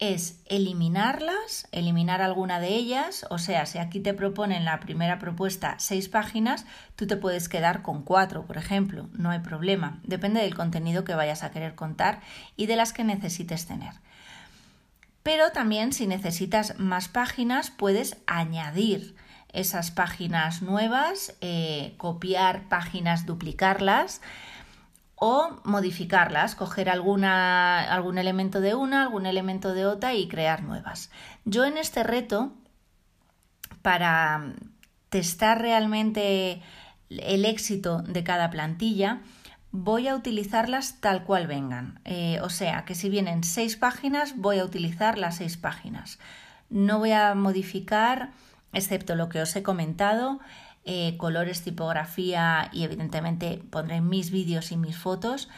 es 0.00 0.40
eliminarlas, 0.46 1.68
eliminar 1.72 2.22
alguna 2.22 2.58
de 2.58 2.68
ellas, 2.68 3.26
o 3.28 3.36
sea, 3.36 3.66
si 3.66 3.76
aquí 3.78 4.00
te 4.00 4.14
proponen 4.14 4.64
la 4.64 4.80
primera 4.80 5.18
propuesta 5.18 5.74
seis 5.78 6.08
páginas, 6.08 6.64
tú 6.96 7.06
te 7.06 7.18
puedes 7.18 7.50
quedar 7.50 7.82
con 7.82 8.02
cuatro, 8.02 8.46
por 8.46 8.56
ejemplo, 8.56 9.10
no 9.12 9.28
hay 9.28 9.40
problema, 9.40 10.00
depende 10.02 10.40
del 10.40 10.54
contenido 10.54 11.04
que 11.04 11.14
vayas 11.14 11.42
a 11.42 11.50
querer 11.50 11.74
contar 11.74 12.20
y 12.56 12.64
de 12.64 12.76
las 12.76 12.94
que 12.94 13.04
necesites 13.04 13.66
tener. 13.66 13.92
Pero 15.22 15.52
también 15.52 15.92
si 15.92 16.06
necesitas 16.06 16.78
más 16.78 17.08
páginas 17.08 17.70
puedes 17.70 18.16
añadir 18.26 19.14
esas 19.52 19.90
páginas 19.90 20.62
nuevas, 20.62 21.36
eh, 21.40 21.94
copiar 21.96 22.68
páginas, 22.68 23.26
duplicarlas 23.26 24.20
o 25.16 25.60
modificarlas, 25.64 26.54
coger 26.54 26.88
alguna, 26.88 27.80
algún 27.92 28.18
elemento 28.18 28.60
de 28.60 28.74
una, 28.74 29.02
algún 29.02 29.26
elemento 29.26 29.74
de 29.74 29.86
otra 29.86 30.14
y 30.14 30.28
crear 30.28 30.62
nuevas. 30.62 31.10
Yo 31.44 31.64
en 31.64 31.76
este 31.76 32.02
reto, 32.02 32.52
para 33.82 34.54
testar 35.10 35.60
realmente 35.60 36.62
el 37.10 37.44
éxito 37.44 38.02
de 38.02 38.24
cada 38.24 38.50
plantilla, 38.50 39.20
voy 39.72 40.08
a 40.08 40.14
utilizarlas 40.14 41.00
tal 41.00 41.24
cual 41.24 41.46
vengan. 41.46 42.00
Eh, 42.04 42.40
o 42.42 42.48
sea, 42.48 42.84
que 42.84 42.94
si 42.94 43.08
vienen 43.08 43.44
seis 43.44 43.76
páginas, 43.76 44.36
voy 44.36 44.58
a 44.58 44.64
utilizar 44.64 45.18
las 45.18 45.36
seis 45.36 45.56
páginas. 45.56 46.18
No 46.70 46.98
voy 46.98 47.12
a 47.12 47.34
modificar, 47.34 48.30
excepto 48.72 49.14
lo 49.14 49.28
que 49.28 49.40
os 49.40 49.54
he 49.56 49.62
comentado, 49.62 50.40
eh, 50.84 51.16
colores, 51.18 51.62
tipografía 51.62 52.70
y 52.72 52.84
evidentemente 52.84 53.62
pondré 53.70 54.00
mis 54.00 54.30
vídeos 54.30 54.72
y 54.72 54.76
mis 54.76 54.96
fotos. 54.96 55.48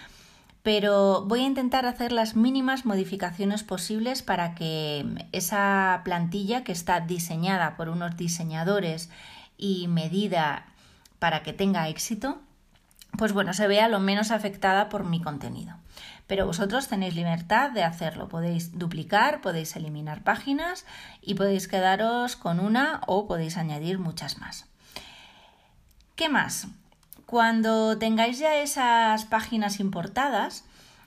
Pero 0.63 1.25
voy 1.27 1.41
a 1.41 1.47
intentar 1.47 1.87
hacer 1.87 2.13
las 2.13 2.37
mínimas 2.37 2.85
modificaciones 2.87 3.65
posibles 3.65 4.23
para 4.23 4.55
que 4.55 5.05
esa 5.33 6.03
plantilla 6.05 6.63
que 6.63 6.73
está 6.73 7.01
diseñada 7.01 7.77
por 7.77 7.89
unos 7.89 8.17
diseñadores 8.17 9.11
y 9.59 9.89
medida 9.89 10.67
para 11.19 11.43
que 11.43 11.53
tenga 11.53 11.89
éxito, 11.89 12.41
pues 13.19 13.33
bueno, 13.33 13.55
se 13.55 13.67
vea 13.67 13.89
lo 13.89 14.01
menos 14.01 14.31
afectada 14.31 14.89
por 14.89 15.05
mi 15.05 15.21
contenido. 15.21 15.82
Pero 16.27 16.47
vosotros 16.47 16.89
tenéis 16.89 17.15
libertad 17.15 17.71
de 17.71 17.83
hacerlo. 17.83 18.29
Podéis 18.29 18.79
duplicar, 18.79 19.41
podéis 19.41 19.77
eliminar 19.77 20.23
páginas 20.23 20.87
y 21.21 21.35
podéis 21.35 21.69
quedaros 21.69 22.37
con 22.37 22.61
una 22.61 23.01
o 23.07 23.27
podéis 23.27 23.57
añadir 23.57 23.99
muchas 23.99 24.39
más. 24.39 24.67
¿Qué 26.17 26.29
más? 26.29 26.69
Cuando 27.27 27.99
tengáis 27.99 28.39
ya 28.39 28.57
esas 28.57 29.25
páginas 29.25 29.81
importadas, 29.81 30.65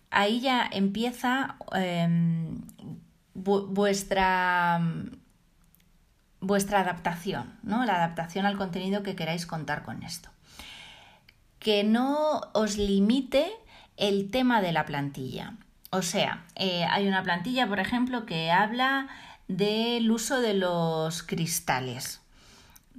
ahí 0.09 0.41
ya 0.41 0.67
empieza 0.71 1.55
em, 1.73 2.61
vuestra, 3.33 4.81
vuestra 6.39 6.79
adaptación, 6.81 7.57
¿no? 7.63 7.85
La 7.85 7.95
adaptación 7.95 8.45
al 8.45 8.57
contenido 8.57 9.03
que 9.03 9.15
queráis 9.15 9.45
contar 9.45 9.83
con 9.83 10.03
esto 10.03 10.29
que 11.65 11.83
no 11.83 12.41
os 12.53 12.77
limite 12.77 13.51
el 13.97 14.29
tema 14.31 14.61
de 14.61 14.71
la 14.71 14.85
plantilla. 14.85 15.53
O 15.89 16.01
sea, 16.01 16.45
eh, 16.55 16.85
hay 16.85 17.07
una 17.07 17.23
plantilla, 17.23 17.67
por 17.67 17.79
ejemplo, 17.79 18.25
que 18.25 18.51
habla 18.51 19.07
del 19.47 20.09
uso 20.11 20.41
de 20.41 20.53
los 20.53 21.23
cristales, 21.23 22.21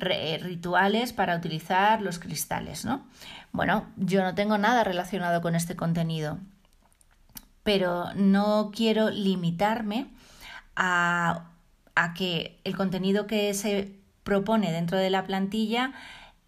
eh, 0.00 0.38
rituales 0.42 1.12
para 1.12 1.36
utilizar 1.36 2.00
los 2.00 2.18
cristales, 2.18 2.84
¿no? 2.84 3.04
Bueno, 3.52 3.86
yo 3.96 4.22
no 4.22 4.34
tengo 4.34 4.58
nada 4.58 4.84
relacionado 4.84 5.40
con 5.42 5.54
este 5.54 5.76
contenido, 5.76 6.38
pero 7.62 8.12
no 8.14 8.70
quiero 8.74 9.10
limitarme 9.10 10.06
a, 10.76 11.50
a 11.94 12.14
que 12.14 12.60
el 12.64 12.76
contenido 12.76 13.26
que 13.26 13.52
se 13.54 13.96
propone 14.22 14.72
dentro 14.72 14.98
de 14.98 15.10
la 15.10 15.24
plantilla 15.24 15.92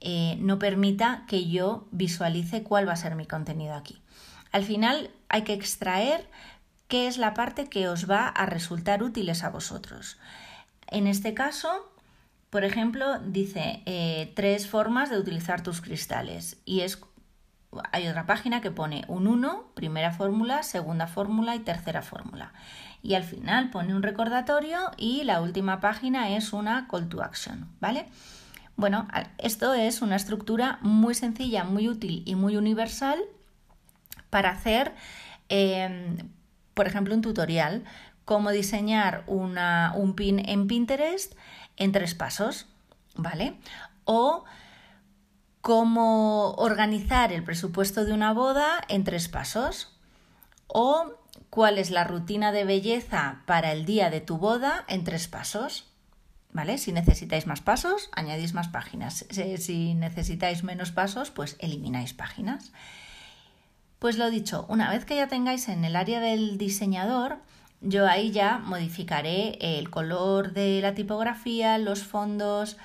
eh, 0.00 0.36
no 0.40 0.58
permita 0.58 1.24
que 1.26 1.48
yo 1.48 1.88
visualice 1.90 2.62
cuál 2.62 2.88
va 2.88 2.92
a 2.92 2.96
ser 2.96 3.16
mi 3.16 3.26
contenido 3.26 3.74
aquí. 3.74 4.00
Al 4.52 4.64
final 4.64 5.10
hay 5.28 5.42
que 5.42 5.52
extraer 5.52 6.28
qué 6.88 7.06
es 7.06 7.18
la 7.18 7.34
parte 7.34 7.68
que 7.68 7.88
os 7.88 8.10
va 8.10 8.26
a 8.28 8.46
resultar 8.46 9.02
útiles 9.02 9.44
a 9.44 9.50
vosotros. 9.50 10.18
En 10.86 11.06
este 11.06 11.34
caso, 11.34 11.92
por 12.50 12.64
ejemplo, 12.64 13.18
dice 13.20 13.82
eh, 13.84 14.32
tres 14.34 14.66
formas 14.66 15.10
de 15.10 15.18
utilizar 15.18 15.62
tus 15.62 15.80
cristales 15.80 16.56
y 16.64 16.80
es 16.80 16.98
hay 17.92 18.08
otra 18.08 18.24
página 18.24 18.62
que 18.62 18.70
pone 18.70 19.04
un 19.08 19.26
1, 19.26 19.72
primera 19.74 20.10
fórmula, 20.10 20.62
segunda 20.62 21.06
fórmula 21.06 21.54
y 21.54 21.60
tercera 21.60 22.00
fórmula. 22.00 22.52
Y 23.02 23.14
al 23.14 23.24
final 23.24 23.70
pone 23.70 23.94
un 23.94 24.02
recordatorio 24.02 24.78
y 24.96 25.24
la 25.24 25.42
última 25.42 25.78
página 25.80 26.30
es 26.30 26.54
una 26.54 26.88
call 26.88 27.08
to 27.08 27.22
action, 27.22 27.68
¿vale? 27.78 28.06
Bueno, 28.76 29.06
esto 29.38 29.74
es 29.74 30.02
una 30.02 30.16
estructura 30.16 30.78
muy 30.80 31.14
sencilla, 31.14 31.64
muy 31.64 31.88
útil 31.88 32.22
y 32.24 32.36
muy 32.36 32.56
universal 32.56 33.18
para 34.30 34.50
hacer, 34.50 34.94
em, 35.48 36.28
por 36.74 36.86
ejemplo, 36.86 37.14
un 37.14 37.22
tutorial, 37.22 37.84
cómo 38.24 38.50
diseñar 38.50 39.24
un 39.26 40.14
pin 40.16 40.38
en 40.48 40.66
Pinterest 40.66 41.34
en 41.76 41.92
tres 41.92 42.14
pasos, 42.14 42.66
¿vale? 43.14 43.54
O 44.04 44.44
cómo 45.60 46.52
organizar 46.52 47.32
el 47.32 47.42
presupuesto 47.42 48.04
de 48.04 48.12
una 48.12 48.32
boda 48.32 48.80
en 48.88 49.04
tres 49.04 49.28
pasos. 49.28 49.98
O 50.66 51.14
cuál 51.50 51.78
es 51.78 51.90
la 51.90 52.04
rutina 52.04 52.52
de 52.52 52.64
belleza 52.64 53.42
para 53.46 53.72
el 53.72 53.84
día 53.84 54.10
de 54.10 54.20
tu 54.20 54.38
boda 54.38 54.84
en 54.88 55.04
tres 55.04 55.28
pasos. 55.28 55.88
¿vale? 56.52 56.78
Si 56.78 56.92
necesitáis 56.92 57.46
más 57.46 57.60
pasos, 57.60 58.10
añadís 58.12 58.54
más 58.54 58.68
páginas. 58.68 59.26
Si 59.30 59.94
necesitáis 59.94 60.64
menos 60.64 60.92
pasos, 60.92 61.30
pues 61.30 61.56
elimináis 61.60 62.14
páginas. 62.14 62.72
Pues 63.98 64.16
lo 64.16 64.30
dicho, 64.30 64.64
una 64.68 64.90
vez 64.90 65.04
que 65.04 65.16
ya 65.16 65.26
tengáis 65.26 65.68
en 65.68 65.84
el 65.84 65.96
área 65.96 66.20
del 66.20 66.56
diseñador, 66.56 67.38
yo 67.80 68.06
ahí 68.06 68.30
ya 68.30 68.58
modificaré 68.58 69.58
el 69.60 69.90
color 69.90 70.52
de 70.52 70.80
la 70.80 70.94
tipografía, 70.94 71.78
los 71.78 72.04
fondos. 72.04 72.76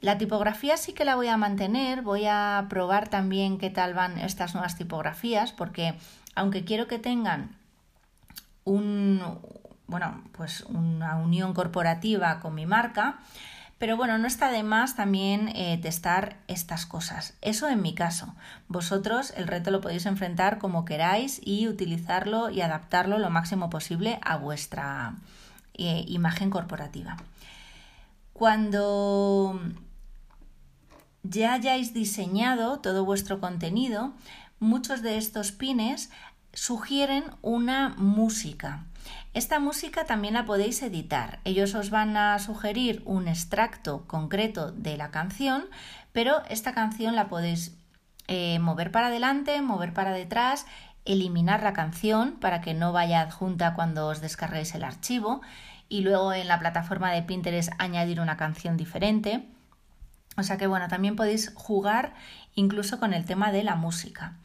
La 0.00 0.16
tipografía 0.16 0.76
sí 0.76 0.92
que 0.92 1.04
la 1.04 1.16
voy 1.16 1.28
a 1.28 1.36
mantener, 1.36 2.02
voy 2.02 2.24
a 2.26 2.66
probar 2.70 3.08
también 3.08 3.58
qué 3.58 3.68
tal 3.68 3.92
van 3.92 4.18
estas 4.18 4.54
nuevas 4.54 4.76
tipografías, 4.76 5.52
porque 5.52 5.94
aunque 6.34 6.64
quiero 6.64 6.88
que 6.88 6.98
tengan 6.98 7.56
un, 8.64 9.20
bueno, 9.86 10.22
pues 10.32 10.62
una 10.62 11.16
unión 11.16 11.52
corporativa 11.52 12.40
con 12.40 12.54
mi 12.54 12.64
marca, 12.64 13.18
pero 13.84 13.98
bueno, 13.98 14.16
no 14.16 14.26
está 14.26 14.50
de 14.50 14.62
más 14.62 14.96
también 14.96 15.48
eh, 15.48 15.78
testar 15.82 16.38
estas 16.48 16.86
cosas. 16.86 17.34
Eso 17.42 17.68
en 17.68 17.82
mi 17.82 17.94
caso. 17.94 18.34
Vosotros 18.66 19.34
el 19.36 19.46
reto 19.46 19.70
lo 19.70 19.82
podéis 19.82 20.06
enfrentar 20.06 20.56
como 20.56 20.86
queráis 20.86 21.38
y 21.44 21.68
utilizarlo 21.68 22.48
y 22.48 22.62
adaptarlo 22.62 23.18
lo 23.18 23.28
máximo 23.28 23.68
posible 23.68 24.18
a 24.22 24.38
vuestra 24.38 25.16
eh, 25.74 26.02
imagen 26.08 26.48
corporativa. 26.48 27.18
Cuando 28.32 29.60
ya 31.22 31.52
hayáis 31.52 31.92
diseñado 31.92 32.78
todo 32.78 33.04
vuestro 33.04 33.38
contenido, 33.38 34.14
muchos 34.60 35.02
de 35.02 35.18
estos 35.18 35.52
pines 35.52 36.08
sugieren 36.54 37.24
una 37.42 37.90
música. 37.98 38.86
Esta 39.34 39.58
música 39.58 40.04
también 40.04 40.34
la 40.34 40.44
podéis 40.44 40.80
editar. 40.80 41.40
Ellos 41.42 41.74
os 41.74 41.90
van 41.90 42.16
a 42.16 42.38
sugerir 42.38 43.02
un 43.04 43.26
extracto 43.26 44.06
concreto 44.06 44.70
de 44.70 44.96
la 44.96 45.10
canción, 45.10 45.64
pero 46.12 46.44
esta 46.48 46.72
canción 46.72 47.16
la 47.16 47.26
podéis 47.26 47.76
eh, 48.28 48.60
mover 48.60 48.92
para 48.92 49.08
adelante, 49.08 49.60
mover 49.60 49.92
para 49.92 50.12
detrás, 50.12 50.66
eliminar 51.04 51.64
la 51.64 51.72
canción 51.72 52.38
para 52.38 52.60
que 52.60 52.74
no 52.74 52.92
vaya 52.92 53.22
adjunta 53.22 53.74
cuando 53.74 54.06
os 54.06 54.20
descarguéis 54.20 54.72
el 54.76 54.84
archivo 54.84 55.40
y 55.88 56.02
luego 56.02 56.32
en 56.32 56.46
la 56.46 56.60
plataforma 56.60 57.10
de 57.10 57.22
Pinterest 57.22 57.72
añadir 57.78 58.20
una 58.20 58.36
canción 58.36 58.76
diferente. 58.76 59.48
O 60.36 60.44
sea 60.44 60.58
que 60.58 60.68
bueno, 60.68 60.86
también 60.86 61.16
podéis 61.16 61.52
jugar 61.56 62.14
incluso 62.54 63.00
con 63.00 63.12
el 63.12 63.24
tema 63.24 63.50
de 63.50 63.64
la 63.64 63.74
música. 63.74 64.36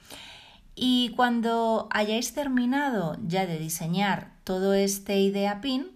Y 0.81 1.09
cuando 1.17 1.89
hayáis 1.91 2.33
terminado 2.33 3.17
ya 3.27 3.45
de 3.45 3.59
diseñar 3.59 4.31
todo 4.45 4.73
este 4.73 5.19
idea 5.19 5.59
pin, 5.59 5.91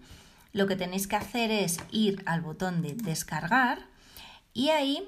lo 0.52 0.67
que 0.67 0.76
tenéis 0.76 1.08
que 1.08 1.15
hacer 1.15 1.52
es 1.52 1.78
ir 1.89 2.22
al 2.26 2.41
botón 2.41 2.82
de 2.82 2.93
descargar 2.93 3.88
y 4.54 4.72
ahí 4.72 5.08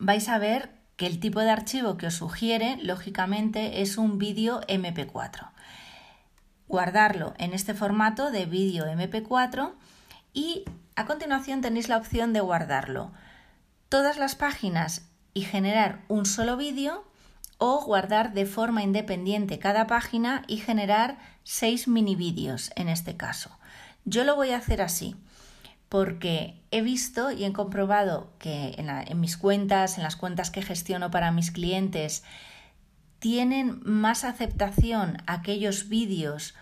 vais 0.00 0.28
a 0.28 0.38
ver 0.38 0.70
que 0.96 1.06
el 1.06 1.20
tipo 1.20 1.38
de 1.38 1.50
archivo 1.50 1.96
que 1.96 2.08
os 2.08 2.14
sugiere, 2.14 2.76
lógicamente, 2.82 3.82
es 3.82 3.98
un 3.98 4.18
vídeo 4.18 4.62
MP4. 4.62 5.50
Guardarlo 6.66 7.34
en 7.38 7.52
este 7.52 7.72
formato 7.72 8.32
de 8.32 8.46
vídeo 8.46 8.86
MP4 8.86 9.74
y 10.32 10.64
a 10.96 11.06
continuación 11.06 11.60
tenéis 11.60 11.88
la 11.88 11.98
opción 11.98 12.32
de 12.32 12.40
guardarlo 12.40 13.12
todas 13.88 14.18
las 14.18 14.34
páginas 14.34 15.08
y 15.34 15.42
generar 15.42 16.00
un 16.08 16.26
solo 16.26 16.56
vídeo 16.56 17.04
o 17.66 17.82
guardar 17.82 18.34
de 18.34 18.44
forma 18.44 18.82
independiente 18.82 19.58
cada 19.58 19.86
página 19.86 20.42
y 20.48 20.58
generar 20.58 21.16
seis 21.44 21.88
mini 21.88 22.14
vídeos 22.14 22.70
en 22.76 22.90
este 22.90 23.16
caso. 23.16 23.58
Yo 24.04 24.24
lo 24.24 24.36
voy 24.36 24.50
a 24.50 24.58
hacer 24.58 24.82
así 24.82 25.16
porque 25.88 26.60
he 26.70 26.82
visto 26.82 27.30
y 27.30 27.42
he 27.42 27.52
comprobado 27.54 28.34
que 28.38 28.74
en, 28.76 29.18
mis 29.18 29.38
cuentas, 29.38 29.96
en 29.96 30.02
las 30.02 30.14
cuentas 30.14 30.50
que 30.50 30.60
gestiono 30.60 31.10
para 31.10 31.32
mis 31.32 31.50
clientes, 31.52 32.22
tienen 33.18 33.80
más 33.82 34.24
aceptación 34.24 35.22
aquellos 35.26 35.88
vídeos 35.88 36.54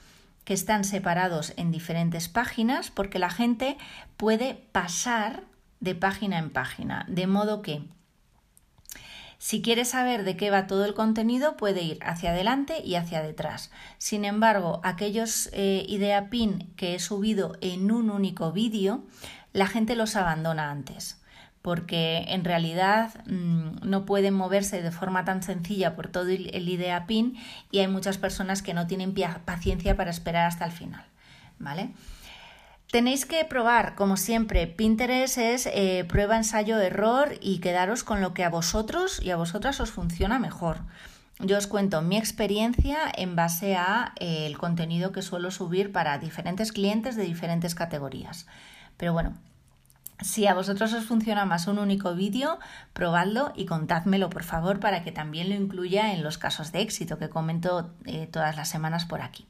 que 0.45 0.55
están 0.55 0.85
separados 0.85 1.53
en 1.57 1.73
diferentes 1.73 2.29
páginas 2.29 2.93
porque 2.93 3.19
la 3.19 3.31
gente 3.31 3.77
puede 4.17 4.55
pasar 4.71 5.43
de 5.81 5.97
página 5.97 6.38
en 6.38 6.51
página, 6.51 7.07
de 7.09 7.27
modo 7.27 7.61
que 7.61 7.83
si 9.42 9.61
quiere 9.61 9.85
saber 9.85 10.22
de 10.22 10.37
qué 10.37 10.50
va 10.50 10.68
todo 10.68 10.85
el 10.85 10.94
contenido, 10.94 11.57
puede 11.57 11.83
ir 11.83 11.98
hacia 12.05 12.31
adelante 12.31 12.81
y 12.85 12.94
hacia 12.94 13.22
detrás. 13.22 13.72
Sin 13.98 14.24
embargo, 14.24 14.81
aquellos 14.85 15.50
eh, 15.52 15.85
idea 15.88 16.31
pin 16.31 16.72
que 16.76 16.94
he 16.94 17.00
subido 17.00 17.59
en 17.61 17.90
un 17.90 18.11
único 18.11 18.52
vídeo, 18.52 19.02
la 19.52 19.66
gente 19.66 19.96
los 19.96 20.14
abandona 20.14 20.70
antes 20.70 21.20
porque 21.61 22.24
en 22.28 22.44
realidad 22.44 23.14
mm, 23.26 23.88
no 23.88 24.05
pueden 24.05 24.35
moverse 24.35 24.81
de 24.81 24.92
forma 24.92 25.24
tan 25.24 25.42
sencilla 25.42 25.96
por 25.96 26.07
todo 26.07 26.28
el 26.28 26.68
idea 26.68 27.09
pin 27.09 27.37
y 27.72 27.81
hay 27.81 27.88
muchas 27.88 28.18
personas 28.18 28.62
que 28.62 28.74
no 28.74 28.87
tienen 28.87 29.12
paciencia 29.44 29.96
para 29.96 30.11
esperar 30.11 30.46
hasta 30.46 30.66
el 30.66 30.72
final. 30.72 31.05
¿Vale? 31.59 31.90
Tenéis 32.92 33.24
que 33.24 33.42
probar, 33.46 33.94
como 33.94 34.18
siempre, 34.18 34.66
Pinterest 34.66 35.38
es 35.38 35.64
eh, 35.64 36.05
prueba, 36.07 36.37
ensayo, 36.37 36.78
error 36.78 37.38
y 37.40 37.61
quedaros 37.61 38.05
con 38.05 38.20
lo 38.20 38.35
que 38.35 38.44
a 38.44 38.50
vosotros 38.50 39.18
y 39.22 39.31
a 39.31 39.37
vosotras 39.37 39.81
os 39.81 39.90
funciona 39.90 40.38
mejor. 40.38 40.81
Yo 41.38 41.57
os 41.57 41.66
cuento 41.66 42.02
mi 42.02 42.18
experiencia 42.18 42.98
en 43.16 43.35
base 43.35 43.76
a 43.76 44.12
eh, 44.20 44.44
el 44.44 44.59
contenido 44.59 45.11
que 45.11 45.22
suelo 45.22 45.50
subir 45.50 45.90
para 45.90 46.18
diferentes 46.18 46.70
clientes 46.70 47.16
de 47.16 47.24
diferentes 47.24 47.74
categorías. 47.74 48.46
Pero 48.98 49.14
bueno, 49.14 49.38
si 50.20 50.46
a 50.46 50.52
vosotros 50.52 50.92
os 50.92 51.07
funciona 51.07 51.46
más 51.46 51.68
un 51.68 51.78
único 51.78 52.14
vídeo, 52.14 52.59
probadlo 52.92 53.55
y 53.57 53.64
contádmelo 53.64 54.28
por 54.28 54.44
favor 54.44 54.81
para 54.81 55.02
que 55.02 55.12
también 55.12 55.48
lo 55.48 55.55
incluya 55.55 56.12
en 56.12 56.22
los 56.22 56.37
casos 56.37 56.72
de 56.72 56.83
éxito 56.83 57.16
que 57.16 57.31
comento 57.31 57.94
eh, 58.05 58.26
todas 58.26 58.55
las 58.55 58.68
semanas 58.68 59.07
por 59.07 59.22
aquí. 59.22 59.48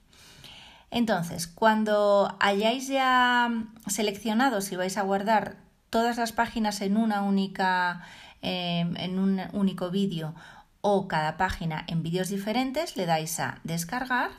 Entonces, 0.92 1.46
cuando 1.46 2.36
hayáis 2.38 2.86
ya 2.86 3.50
seleccionado 3.86 4.60
si 4.60 4.76
vais 4.76 4.98
a 4.98 5.02
guardar 5.02 5.56
todas 5.88 6.18
las 6.18 6.32
páginas 6.32 6.82
en 6.82 6.98
una 6.98 7.22
única 7.22 8.02
em, 8.42 8.94
en 8.98 9.18
un 9.18 9.40
único 9.54 9.90
vídeo 9.90 10.34
o 10.82 11.08
cada 11.08 11.38
página 11.38 11.82
en 11.88 12.02
vídeos 12.02 12.28
diferentes, 12.28 12.98
le 12.98 13.06
dais 13.06 13.40
a 13.40 13.58
descargar 13.64 14.32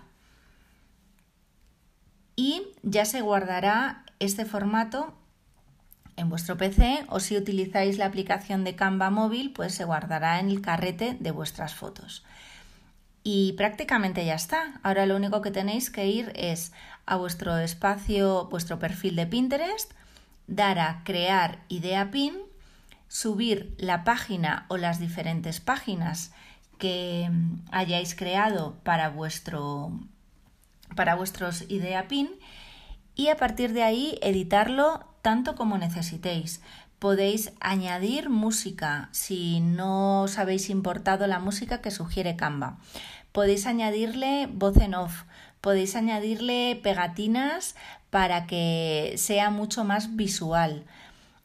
y 2.36 2.62
ya 2.84 3.06
se 3.06 3.22
guardará 3.22 4.06
este 4.20 4.46
formato 4.46 5.18
en 6.18 6.30
vuestro 6.30 6.56
PC 6.56 7.06
o 7.10 7.20
si 7.20 7.36
utilizáis 7.36 7.98
la 7.98 8.06
aplicación 8.06 8.64
de 8.64 8.76
Canva 8.76 9.10
móvil, 9.10 9.54
pues 9.54 9.74
se 9.74 9.86
guardará 9.86 10.40
en 10.40 10.50
el 10.50 10.62
carrete 10.62 11.18
de 11.20 11.32
vuestras 11.32 11.74
fotos. 11.74 12.24
Y 13.24 13.54
prácticamente 13.54 14.26
ya 14.26 14.36
está. 14.36 14.80
Ahora 14.84 15.06
lo 15.06 15.16
único 15.16 15.42
que 15.42 15.52
tenéis 15.52 15.90
que 15.90 16.08
ir 16.08 16.32
es 16.36 16.74
a 17.06 17.16
vuestro 17.16 17.58
espacio, 17.58 18.48
vuestro 18.50 18.80
perfil 18.80 19.16
de 19.16 19.28
Pinterest, 19.28 19.92
dar 20.48 20.80
a 20.80 21.04
crear 21.04 21.60
idea 21.70 22.12
pin, 22.12 22.36
subir 23.08 23.76
la 23.78 24.04
página 24.04 24.66
o 24.68 24.78
las 24.78 25.00
diferentes 25.00 25.60
páginas 25.60 26.34
que 26.80 27.30
hayáis 27.72 28.16
creado 28.16 28.76
para 28.84 29.10
vuestro 29.10 29.92
para 30.96 31.16
vuestros 31.16 31.64
idea 31.70 32.08
pin 32.08 32.30
y 33.16 33.30
a 33.30 33.38
partir 33.38 33.74
de 33.74 33.84
ahí 33.84 34.20
editarlo 34.22 35.06
tanto 35.22 35.56
como 35.56 35.78
necesitéis. 35.78 36.62
Podéis 37.04 37.52
añadir 37.60 38.30
música 38.30 39.10
si 39.12 39.60
no 39.60 40.22
os 40.22 40.38
habéis 40.38 40.70
importado 40.70 41.28
la 41.28 41.40
música 41.40 41.82
que 41.82 41.92
sugiere 41.92 42.38
Canva. 42.38 42.78
Podéis 43.34 43.66
añadirle 43.66 44.48
voz 44.50 44.78
en 44.78 44.96
off, 44.96 45.24
podéis 45.60 45.98
añadirle 45.98 46.80
pegatinas 46.82 47.76
para 48.10 48.48
que 48.48 49.16
sea 49.18 49.50
mucho 49.50 49.84
más 49.84 50.16
visual. 50.16 50.86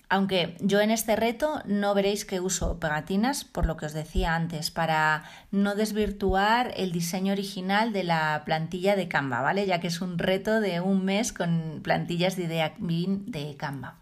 Aunque 0.08 0.56
yo 0.60 0.80
en 0.80 0.92
este 0.92 1.16
reto 1.16 1.60
no 1.64 1.92
veréis 1.92 2.24
que 2.24 2.38
uso 2.38 2.78
pegatinas, 2.78 3.42
por 3.44 3.66
lo 3.66 3.76
que 3.76 3.86
os 3.86 3.92
decía 3.92 4.36
antes, 4.36 4.70
para 4.70 5.24
no 5.50 5.74
desvirtuar 5.74 6.72
el 6.76 6.92
diseño 6.92 7.32
original 7.32 7.92
de 7.92 8.04
la 8.04 8.42
plantilla 8.44 8.94
de 8.94 9.08
Canva, 9.08 9.40
¿vale? 9.40 9.66
Ya 9.66 9.80
que 9.80 9.88
es 9.88 10.00
un 10.02 10.18
reto 10.18 10.60
de 10.60 10.80
un 10.80 11.04
mes 11.04 11.32
con 11.32 11.80
plantillas 11.82 12.36
de 12.36 12.44
idea 12.44 12.74
de 12.78 13.56
Canva. 13.56 13.96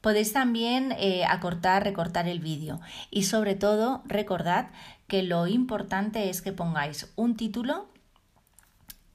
Podéis 0.00 0.32
también 0.32 0.92
eh, 0.92 1.24
acortar, 1.26 1.84
recortar 1.84 2.26
el 2.26 2.40
vídeo 2.40 2.80
y 3.10 3.24
sobre 3.24 3.54
todo 3.54 4.02
recordad 4.06 4.70
que 5.08 5.22
lo 5.22 5.46
importante 5.46 6.30
es 6.30 6.40
que 6.40 6.52
pongáis 6.52 7.12
un 7.16 7.36
título 7.36 7.90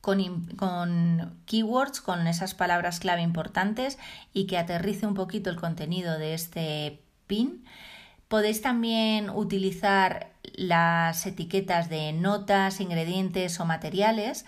con, 0.02 0.46
con, 0.58 1.40
keywords, 1.48 2.02
con 2.02 2.28
esas 2.28 2.54
palabras 2.54 3.00
clave 3.00 3.24
importantes 3.24 3.98
y 4.34 4.46
que 4.46 4.60
aterrice 4.60 5.08
un 5.08 5.16
poquito 5.16 5.50
el 5.50 5.56
contenido 5.56 6.20
de 6.20 6.36
este 6.36 7.02
pin. 7.26 7.66
Podéis 8.28 8.62
también 8.62 9.32
utilizar 9.32 10.32
las 10.54 11.26
etiquetas 11.26 11.90
de 11.90 12.14
notas, 12.14 12.80
ingredientes 12.80 13.60
o 13.60 13.66
materiales 13.66 14.46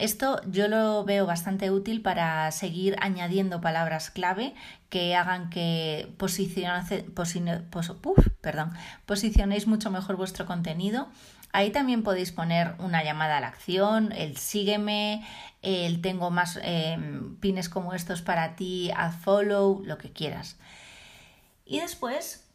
Esto 0.00 0.40
yo 0.50 0.66
lo 0.66 1.04
veo 1.04 1.26
bastante 1.26 1.70
útil 1.70 2.00
para 2.00 2.50
seguir 2.52 2.96
añadiendo 3.02 3.60
palabras 3.60 4.10
clave 4.10 4.54
que 4.88 5.14
hagan 5.14 5.50
que 5.50 6.10
posicionéis 9.04 9.66
mucho 9.66 9.90
mejor 9.90 10.16
vuestro 10.16 10.46
contenido. 10.46 11.08
Ahí 11.52 11.70
también 11.70 12.02
podéis 12.02 12.32
poner 12.32 12.76
una 12.78 13.04
llamada 13.04 13.36
a 13.36 13.40
la 13.42 13.48
acción, 13.48 14.12
el 14.12 14.38
sígueme, 14.38 15.22
el 15.60 16.00
tengo 16.00 16.30
más 16.30 16.58
em, 16.62 17.36
pines 17.36 17.68
como 17.68 17.92
estos 17.92 18.22
para 18.22 18.56
ti, 18.56 18.90
haz 18.96 19.16
follow, 19.16 19.82
lo 19.84 19.98
que 19.98 20.12
quieras. 20.12 20.56
Y 21.66 21.80
después, 21.80 22.46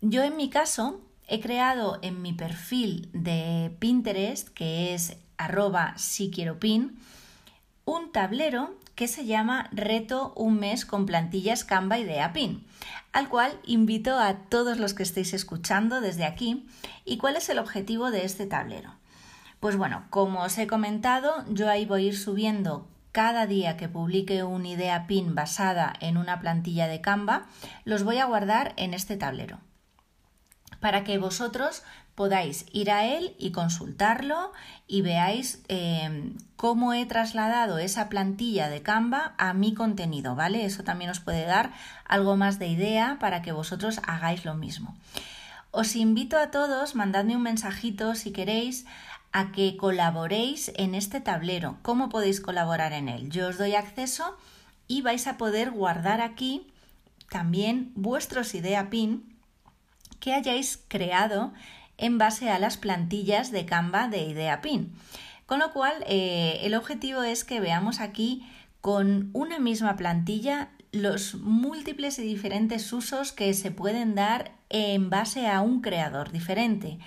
yo 0.00 0.22
en 0.22 0.36
mi 0.36 0.48
caso 0.48 1.00
he 1.26 1.40
creado 1.40 1.98
en 2.02 2.22
mi 2.22 2.34
perfil 2.34 3.08
de 3.12 3.74
Pinterest, 3.80 4.48
que 4.50 4.94
es 4.94 5.16
arroba 5.38 5.94
si 5.96 6.30
quiero 6.30 6.58
pin, 6.58 6.98
un 7.84 8.12
tablero 8.12 8.74
que 8.94 9.08
se 9.08 9.26
llama 9.26 9.68
Reto 9.72 10.32
un 10.36 10.58
mes 10.58 10.86
con 10.86 11.06
plantillas 11.06 11.64
Canva 11.64 11.98
Idea 11.98 12.32
Pin, 12.32 12.64
al 13.12 13.28
cual 13.28 13.58
invito 13.64 14.18
a 14.18 14.34
todos 14.34 14.78
los 14.78 14.94
que 14.94 15.02
estéis 15.02 15.34
escuchando 15.34 16.00
desde 16.00 16.24
aquí. 16.24 16.66
¿Y 17.04 17.18
cuál 17.18 17.36
es 17.36 17.48
el 17.48 17.58
objetivo 17.58 18.10
de 18.10 18.24
este 18.24 18.46
tablero? 18.46 18.94
Pues 19.60 19.76
bueno, 19.76 20.04
como 20.10 20.42
os 20.42 20.56
he 20.58 20.66
comentado, 20.66 21.44
yo 21.48 21.68
ahí 21.68 21.86
voy 21.86 22.04
a 22.04 22.06
ir 22.08 22.18
subiendo 22.18 22.86
cada 23.12 23.46
día 23.46 23.76
que 23.76 23.88
publique 23.88 24.42
una 24.42 24.68
idea 24.68 25.06
pin 25.06 25.34
basada 25.34 25.92
en 26.00 26.16
una 26.16 26.40
plantilla 26.40 26.86
de 26.86 27.00
Canva, 27.00 27.46
los 27.84 28.02
voy 28.02 28.18
a 28.18 28.26
guardar 28.26 28.74
en 28.76 28.94
este 28.94 29.16
tablero 29.16 29.60
para 30.84 31.02
que 31.02 31.16
vosotros 31.16 31.82
podáis 32.14 32.66
ir 32.72 32.90
a 32.90 33.06
él 33.06 33.34
y 33.38 33.50
consultarlo 33.50 34.52
y 34.86 35.02
veáis 35.02 35.62
eh, 35.68 36.32
cómo 36.56 36.92
he 36.94 37.06
trasladado 37.06 37.78
esa 37.78 38.08
plantilla 38.08 38.68
de 38.68 38.82
Canva 38.82 39.34
a 39.36 39.52
mi 39.52 39.74
contenido, 39.74 40.34
¿vale? 40.34 40.64
Eso 40.64 40.84
también 40.84 41.10
os 41.10 41.20
puede 41.20 41.44
dar 41.44 41.72
algo 42.04 42.36
más 42.36 42.58
de 42.58 42.68
idea 42.68 43.18
para 43.20 43.42
que 43.42 43.52
vosotros 43.52 44.00
hagáis 44.06 44.44
lo 44.44 44.54
mismo. 44.54 44.96
Os 45.70 45.96
invito 45.96 46.38
a 46.38 46.50
todos, 46.52 46.94
mandadme 46.94 47.36
un 47.36 47.42
mensajito 47.42 48.14
si 48.14 48.32
queréis 48.32 48.86
a 49.32 49.50
que 49.50 49.76
colaboréis 49.76 50.70
en 50.76 50.94
este 50.94 51.20
tablero. 51.20 51.78
¿Cómo 51.82 52.08
podéis 52.08 52.40
colaborar 52.40 52.92
en 52.92 53.08
él? 53.08 53.30
Yo 53.30 53.48
os 53.48 53.58
doy 53.58 53.74
acceso 53.74 54.36
y 54.86 55.02
vais 55.02 55.26
a 55.26 55.36
poder 55.36 55.72
guardar 55.72 56.20
aquí 56.20 56.68
también 57.28 57.90
vuestros 57.96 58.54
idea 58.54 58.90
pin 58.90 59.36
que 60.20 60.32
hayáis 60.32 60.78
creado 60.86 61.52
en 61.98 62.18
base 62.18 62.50
a 62.50 62.58
las 62.58 62.76
plantillas 62.76 63.50
de 63.50 63.66
Canva 63.66 64.08
de 64.08 64.24
Idea 64.24 64.60
Pin. 64.60 64.94
Con 65.46 65.58
lo 65.58 65.72
cual, 65.72 65.92
eh, 66.06 66.60
el 66.62 66.74
objetivo 66.74 67.22
es 67.22 67.44
que 67.44 67.60
veamos 67.60 68.00
aquí 68.00 68.46
con 68.80 69.30
una 69.32 69.58
misma 69.58 69.96
plantilla 69.96 70.70
los 70.92 71.34
múltiples 71.34 72.18
y 72.18 72.22
diferentes 72.22 72.92
usos 72.92 73.32
que 73.32 73.52
se 73.54 73.70
pueden 73.70 74.14
dar 74.14 74.52
en 74.68 75.10
base 75.10 75.48
a 75.48 75.60
un 75.60 75.80
creador 75.80 76.30
diferente. 76.30 76.98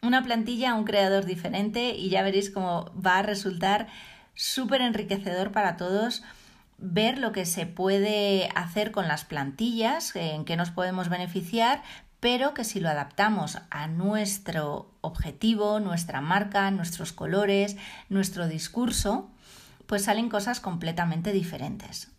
Una 0.00 0.22
plantilla 0.22 0.72
a 0.72 0.74
un 0.74 0.84
creador 0.84 1.24
diferente 1.24 1.94
y 1.96 2.08
ya 2.08 2.22
veréis 2.22 2.50
cómo 2.50 2.90
va 2.94 3.18
a 3.18 3.22
resultar 3.22 3.88
súper 4.34 4.80
enriquecedor 4.80 5.52
para 5.52 5.76
todos 5.76 6.22
ver 6.78 7.18
lo 7.18 7.32
que 7.32 7.46
se 7.46 7.66
puede 7.66 8.48
hacer 8.54 8.90
con 8.90 9.06
las 9.06 9.24
plantillas, 9.24 10.14
en 10.16 10.44
qué 10.44 10.56
nos 10.56 10.70
podemos 10.70 11.08
beneficiar, 11.08 11.82
pero 12.22 12.54
que 12.54 12.62
si 12.62 12.78
lo 12.78 12.88
adaptamos 12.88 13.58
a 13.68 13.88
nuestro 13.88 14.94
objetivo, 15.00 15.80
nuestra 15.80 16.20
marca, 16.20 16.70
nuestros 16.70 17.12
colores, 17.12 17.76
nuestro 18.08 18.46
discurso, 18.46 19.28
pues 19.88 20.04
salen 20.04 20.28
cosas 20.28 20.60
completamente 20.60 21.32
diferentes. 21.32 22.12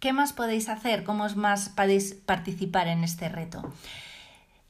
¿Qué 0.00 0.12
más 0.12 0.34
podéis 0.34 0.68
hacer? 0.68 1.02
¿Cómo 1.02 1.26
más 1.30 1.70
podéis 1.70 2.12
participar 2.12 2.88
en 2.88 3.02
este 3.02 3.30
reto? 3.30 3.72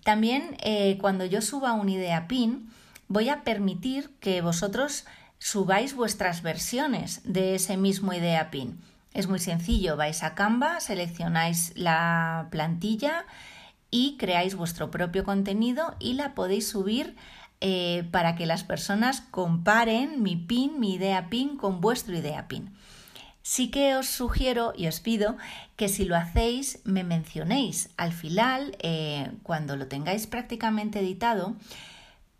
También 0.04 0.56
eh, 0.60 0.96
cuando 1.00 1.24
yo 1.24 1.42
suba 1.42 1.72
una 1.72 1.90
idea 1.90 2.28
pin, 2.28 2.70
voy 3.08 3.30
a 3.30 3.42
permitir 3.42 4.10
que 4.20 4.42
vosotros 4.42 5.06
subáis 5.40 5.92
vuestras 5.96 6.42
versiones 6.42 7.20
de 7.24 7.56
ese 7.56 7.76
mismo 7.76 8.12
idea 8.12 8.52
pin. 8.52 8.80
Es 9.12 9.26
muy 9.26 9.40
sencillo, 9.40 9.96
vais 9.96 10.22
a 10.22 10.36
Canva, 10.36 10.78
seleccionáis 10.78 11.72
la 11.74 12.46
plantilla, 12.52 13.24
y 13.90 14.16
creáis 14.16 14.54
vuestro 14.54 14.90
propio 14.90 15.24
contenido 15.24 15.94
y 15.98 16.14
la 16.14 16.34
podéis 16.34 16.68
subir 16.68 17.16
eh, 17.60 18.08
para 18.10 18.36
que 18.36 18.46
las 18.46 18.64
personas 18.64 19.20
comparen 19.20 20.22
mi 20.22 20.36
pin, 20.36 20.80
mi 20.80 20.94
idea 20.94 21.28
pin 21.28 21.56
con 21.56 21.80
vuestro 21.80 22.16
idea 22.16 22.48
pin. 22.48 22.72
Sí 23.42 23.70
que 23.70 23.96
os 23.96 24.06
sugiero 24.06 24.72
y 24.76 24.86
os 24.86 25.00
pido 25.00 25.36
que 25.76 25.88
si 25.88 26.04
lo 26.04 26.16
hacéis 26.16 26.80
me 26.84 27.04
mencionéis. 27.04 27.90
Al 27.96 28.12
final, 28.12 28.76
eh, 28.80 29.32
cuando 29.42 29.76
lo 29.76 29.88
tengáis 29.88 30.26
prácticamente 30.26 31.00
editado, 31.00 31.56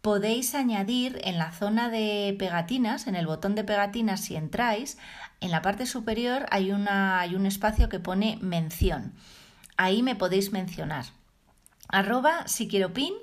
podéis 0.03 0.55
añadir 0.55 1.21
en 1.25 1.39
la 1.39 1.53
zona 1.53 1.91
de 1.91 2.35
pegatinas, 2.39 3.07
en 3.07 3.17
el 3.17 3.27
botón 3.27 3.55
de 3.55 3.65
pegatinas 3.65 4.21
si 4.21 4.37
entráis, 4.37 4.99
en 5.41 5.51
la 5.51 5.63
parte 5.63 5.85
superior 5.85 6.47
hay, 6.51 6.71
una, 6.71 7.21
hay 7.21 7.35
un 7.35 7.45
espacio 7.45 7.89
que 7.89 7.99
pone 7.99 8.39
mención. 8.41 9.13
Ahí 9.77 10.03
me 10.03 10.17
podéis 10.17 10.53
mencionar 10.53 11.07
arroba 11.93 12.47
si 12.47 12.69
quiero 12.69 12.93
pin 12.93 13.15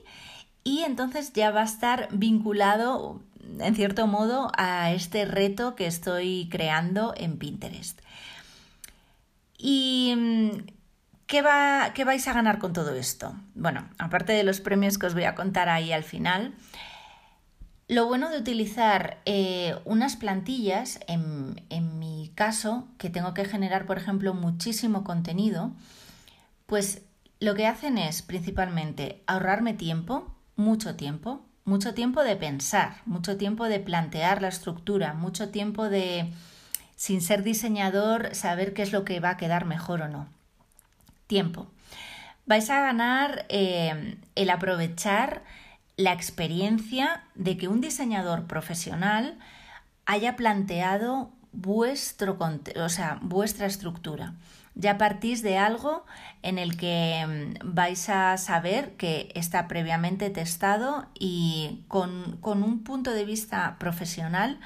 y 0.64 0.84
entonces 0.84 1.34
ya 1.34 1.52
va 1.52 1.62
a 1.62 1.66
estar 1.66 2.10
vinculado 2.12 3.22
en 3.60 3.76
cierto 3.76 4.08
modo 4.08 4.52
a 4.58 4.92
este 4.92 5.26
reto 5.26 5.76
que 5.76 5.88
estoy 5.88 6.50
creando 6.52 7.14
en 7.16 7.38
Pinterest. 7.38 8.02
¿Y 9.58 10.14
mm, 10.16 10.50
qué, 11.26 11.42
va, 11.42 11.92
qué 11.94 12.04
vais 12.04 12.28
a 12.28 12.34
ganar 12.34 12.60
con 12.60 12.74
todo 12.74 12.94
esto? 12.96 13.34
Bueno, 13.56 13.88
aparte 13.98 14.34
de 14.34 14.44
los 14.44 14.60
premios 14.60 14.98
que 14.98 15.06
os 15.06 15.14
voy 15.14 15.24
a 15.24 15.36
contar 15.36 15.70
ahí 15.70 15.92
al 15.92 16.04
final, 16.04 16.54
lo 17.88 18.06
bueno 18.06 18.30
de 18.30 18.38
utilizar 18.38 19.22
eh, 19.26 19.76
unas 19.86 20.18
plantillas, 20.18 21.00
en, 21.08 21.64
en 21.70 22.00
mi 22.00 22.32
caso, 22.36 22.88
que 22.98 23.10
tengo 23.10 23.34
que 23.34 23.46
generar, 23.46 23.86
por 23.86 23.98
ejemplo, 23.98 24.34
muchísimo 24.34 25.04
contenido, 25.04 25.72
pues 26.66 27.02
lo 27.40 27.56
que 27.56 27.68
hacen 27.68 27.98
es 27.98 28.22
principalmente 28.22 29.24
ahorrarme 29.28 29.74
tiempo, 29.74 30.34
mucho 30.56 30.96
tiempo, 30.96 31.46
mucho 31.66 31.94
tiempo 31.94 32.24
de 32.24 32.36
pensar, 32.36 33.02
mucho 33.06 33.38
tiempo 33.38 33.66
de 33.66 33.80
plantear 33.80 34.42
la 34.42 34.48
estructura, 34.48 35.14
mucho 35.14 35.50
tiempo 35.50 35.90
de, 35.90 36.32
sin 36.96 37.22
ser 37.22 37.44
diseñador, 37.44 38.34
saber 38.34 38.74
qué 38.74 38.82
es 38.82 38.92
lo 38.92 39.06
que 39.06 39.20
va 39.20 39.32
a 39.32 39.38
quedar 39.38 39.66
mejor 39.66 40.02
o 40.02 40.08
no. 40.08 40.28
Tiempo. 41.28 41.68
Vais 42.46 42.70
a 42.70 42.80
ganar 42.80 43.46
eh, 43.50 44.18
el 44.36 44.50
aprovechar 44.50 45.44
la 45.98 46.14
experiencia 46.14 47.24
de 47.36 47.58
que 47.58 47.68
un 47.68 47.82
diseñador 47.82 48.48
profesional 48.48 49.38
haya 50.06 50.38
planteado 50.38 51.32
vuestro, 51.52 52.38
o 52.78 52.90
sea, 52.90 53.20
vuestra 53.22 53.66
estructura 53.66 54.34
ya 54.78 54.98
partís 54.98 55.42
de 55.42 55.58
algo 55.58 56.06
en 56.44 56.60
el 56.60 56.78
que 56.78 57.26
mm, 57.28 57.74
vais 57.74 58.10
a 58.10 58.38
saber 58.38 58.96
que 58.96 59.32
está 59.36 59.68
previamente 59.68 60.30
testado 60.30 61.08
y 61.20 61.84
con, 61.88 62.40
un 62.44 62.84
punto 62.84 63.12
de 63.12 63.26
vista 63.26 63.78
profesional 63.80 64.60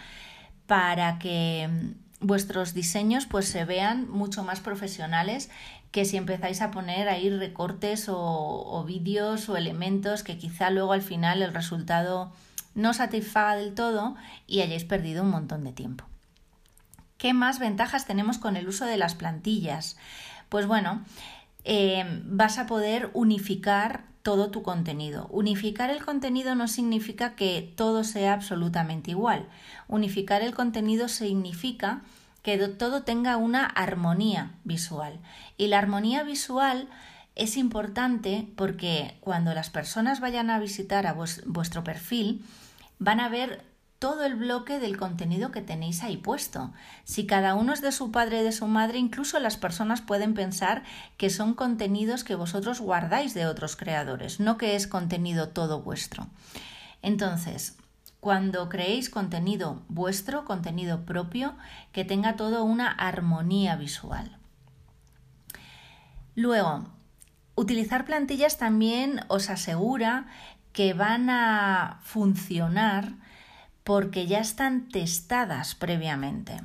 para 0.67 1.17
que 1.17 1.69
mm, 1.71 2.25
vuestros 2.25 2.73
diseños 2.73 3.25
pues 3.25 3.47
se 3.47 3.65
vean 3.65 4.09
mucho 4.09 4.43
más 4.43 4.59
profesionales 4.59 5.49
que 5.91 6.05
si 6.05 6.17
empezáis 6.17 6.61
a 6.61 6.71
poner 6.71 7.09
ahí 7.09 7.29
recortes 7.29 8.07
o, 8.09 8.17
o 8.19 8.83
vídeos 8.83 9.49
o 9.49 9.57
elementos 9.57 10.23
que 10.23 10.37
quizá 10.37 10.69
luego 10.69 10.93
al 10.93 11.01
final 11.01 11.41
el 11.41 11.53
resultado 11.53 12.31
no 12.75 12.93
satisfaga 12.93 13.55
del 13.55 13.73
todo 13.73 14.15
y 14.47 14.61
hayáis 14.61 14.85
perdido 14.85 15.23
un 15.23 15.29
montón 15.29 15.63
de 15.63 15.73
tiempo. 15.73 16.10
¿Qué 17.21 17.35
más 17.35 17.59
ventajas 17.59 18.07
tenemos 18.07 18.39
con 18.39 18.57
el 18.57 18.67
uso 18.67 18.85
de 18.85 18.97
las 18.97 19.13
plantillas? 19.13 19.95
Pues 20.49 20.65
bueno, 20.65 21.05
eh, 21.63 22.03
vas 22.25 22.57
a 22.57 22.65
poder 22.65 23.11
unificar 23.13 24.05
todo 24.23 24.49
tu 24.49 24.63
contenido. 24.63 25.27
Unificar 25.27 25.91
el 25.91 26.03
contenido 26.03 26.55
no 26.55 26.67
significa 26.67 27.35
que 27.35 27.73
todo 27.77 28.03
sea 28.03 28.33
absolutamente 28.33 29.11
igual. 29.11 29.47
Unificar 29.87 30.41
el 30.41 30.55
contenido 30.55 31.07
significa 31.09 32.01
que 32.41 32.57
todo 32.57 33.03
tenga 33.03 33.37
una 33.37 33.67
armonía 33.67 34.53
visual. 34.63 35.19
Y 35.57 35.67
la 35.67 35.77
armonía 35.77 36.23
visual 36.23 36.89
es 37.35 37.55
importante 37.55 38.47
porque 38.55 39.15
cuando 39.21 39.53
las 39.53 39.69
personas 39.69 40.21
vayan 40.21 40.49
a 40.49 40.57
visitar 40.57 41.05
a 41.05 41.13
vuestro 41.13 41.83
perfil, 41.83 42.43
van 42.97 43.19
a 43.19 43.29
ver 43.29 43.70
todo 44.01 44.25
el 44.25 44.33
bloque 44.33 44.79
del 44.79 44.97
contenido 44.97 45.51
que 45.51 45.61
tenéis 45.61 46.01
ahí 46.01 46.17
puesto. 46.17 46.73
Si 47.03 47.27
cada 47.27 47.53
uno 47.53 47.71
es 47.71 47.81
de 47.81 47.91
su 47.91 48.11
padre 48.11 48.41
y 48.41 48.43
de 48.43 48.51
su 48.51 48.65
madre, 48.65 48.97
incluso 48.97 49.39
las 49.39 49.57
personas 49.57 50.01
pueden 50.01 50.33
pensar 50.33 50.81
que 51.17 51.29
son 51.29 51.53
contenidos 51.53 52.23
que 52.23 52.33
vosotros 52.33 52.81
guardáis 52.81 53.35
de 53.35 53.45
otros 53.45 53.75
creadores, 53.75 54.39
no 54.39 54.57
que 54.57 54.75
es 54.75 54.87
contenido 54.87 55.49
todo 55.49 55.83
vuestro. 55.83 56.25
Entonces, 57.03 57.77
cuando 58.19 58.69
creéis 58.69 59.11
contenido 59.11 59.83
vuestro, 59.87 60.45
contenido 60.45 61.05
propio, 61.05 61.53
que 61.91 62.03
tenga 62.03 62.35
todo 62.35 62.63
una 62.63 62.89
armonía 62.89 63.75
visual. 63.75 64.35
Luego, 66.33 66.87
utilizar 67.53 68.05
plantillas 68.05 68.57
también 68.57 69.21
os 69.27 69.51
asegura 69.51 70.25
que 70.73 70.95
van 70.95 71.29
a 71.29 71.99
funcionar 72.01 73.13
porque 73.83 74.27
ya 74.27 74.39
están 74.39 74.89
testadas 74.89 75.75
previamente. 75.75 76.59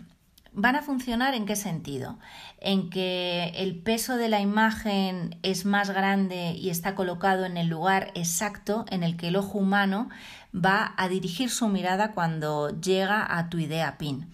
¿Van 0.59 0.75
a 0.75 0.83
funcionar 0.83 1.35
en 1.35 1.45
qué 1.45 1.55
sentido? 1.55 2.19
En 2.61 2.89
que 2.89 3.53
el 3.57 3.77
peso 3.77 4.17
de 4.17 4.31
la 4.31 4.41
imagen 4.41 5.39
es 5.43 5.67
más 5.67 5.91
grande 5.91 6.53
y 6.53 6.71
está 6.71 6.95
colocado 6.95 7.45
en 7.45 7.59
el 7.59 7.67
lugar 7.67 8.11
exacto 8.15 8.87
en 8.89 9.03
el 9.03 9.19
que 9.19 9.29
el 9.29 9.37
ojo 9.37 9.59
humano 9.59 10.09
va 10.55 10.95
a 10.97 11.09
dirigir 11.09 11.51
su 11.51 11.69
mirada 11.69 12.13
cuando 12.13 12.71
llega 12.81 13.37
a 13.37 13.51
tu 13.51 13.59
idea 13.59 13.99
pin. 13.99 14.31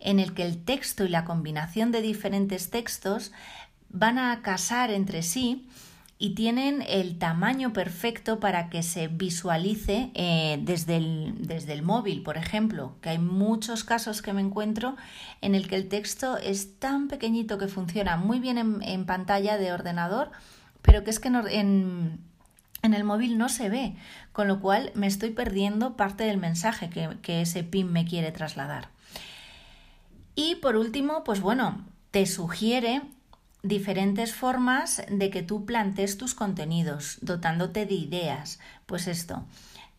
En 0.00 0.20
el 0.20 0.34
que 0.34 0.44
el 0.44 0.62
texto 0.62 1.04
y 1.04 1.08
la 1.08 1.24
combinación 1.24 1.92
de 1.92 2.02
diferentes 2.02 2.68
textos 2.68 3.32
van 3.88 4.18
a 4.18 4.42
casar 4.42 4.90
entre 4.90 5.22
sí 5.22 5.66
y 6.18 6.34
tienen 6.34 6.82
el 6.86 7.18
tamaño 7.18 7.72
perfecto 7.72 8.38
para 8.38 8.70
que 8.70 8.82
se 8.82 9.08
visualice 9.08 10.10
eh, 10.14 10.58
desde, 10.62 10.96
el, 10.96 11.34
desde, 11.38 11.72
el, 11.72 11.82
móvil, 11.82 12.22
por 12.22 12.36
ejemplo, 12.36 12.96
que 13.00 13.10
hay 13.10 13.18
muchos 13.18 13.82
casos 13.82 14.22
que 14.22 14.32
me 14.32 14.40
encuentro 14.40 14.96
en 15.40 15.54
el 15.54 15.68
que 15.68 15.74
el 15.74 15.88
texto 15.88 16.38
es 16.38 16.78
tan 16.78 17.08
pequeñito 17.08 17.58
que 17.58 17.66
funciona 17.66 18.16
muy 18.16 18.38
bien 18.38 18.58
en, 18.58 19.06
pantalla 19.06 19.58
de 19.58 19.72
ordenador, 19.72 20.30
pero 20.82 21.02
que 21.02 21.10
es 21.10 21.18
que 21.18 21.28
en, 21.28 22.20
en, 22.82 22.94
el 22.94 23.04
móvil 23.04 23.36
no 23.36 23.48
se 23.48 23.68
ve, 23.68 23.96
con 24.32 24.46
lo 24.46 24.60
cual 24.60 24.92
me 24.94 25.08
estoy 25.08 25.30
perdiendo 25.30 25.96
parte 25.96 26.24
del 26.24 26.38
mensaje 26.38 26.90
que, 26.90 27.08
que 27.22 27.40
ese 27.40 27.64
PIN 27.64 27.92
me 27.92 28.04
quiere 28.04 28.30
trasladar. 28.30 28.88
Y 30.36 30.56
por 30.56 30.76
último, 30.76 31.24
pues 31.24 31.40
bueno, 31.40 31.84
te 32.12 32.26
sugiere 32.26 33.02
diferentes 33.64 34.34
formas 34.34 35.02
de 35.08 35.30
que 35.30 35.42
tú 35.42 35.64
plantes 35.64 36.18
tus 36.18 36.34
contenidos, 36.34 37.18
dotándote 37.22 37.86
de 37.86 37.94
ideas. 37.94 38.60
Pues 38.86 39.08
esto, 39.08 39.46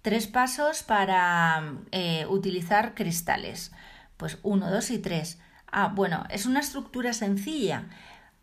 tres 0.03 0.27
pasos 0.27 0.83
para 0.83 1.73
eh, 1.91 2.27
utilizar 2.29 2.93
cristales. 2.93 3.71
Pues 4.17 4.37
uno, 4.43 4.69
dos 4.69 4.91
y 4.91 4.99
tres. 4.99 5.39
Ah, 5.71 5.91
bueno, 5.93 6.25
es 6.29 6.45
una 6.45 6.59
estructura 6.59 7.11
sencilla. 7.11 7.89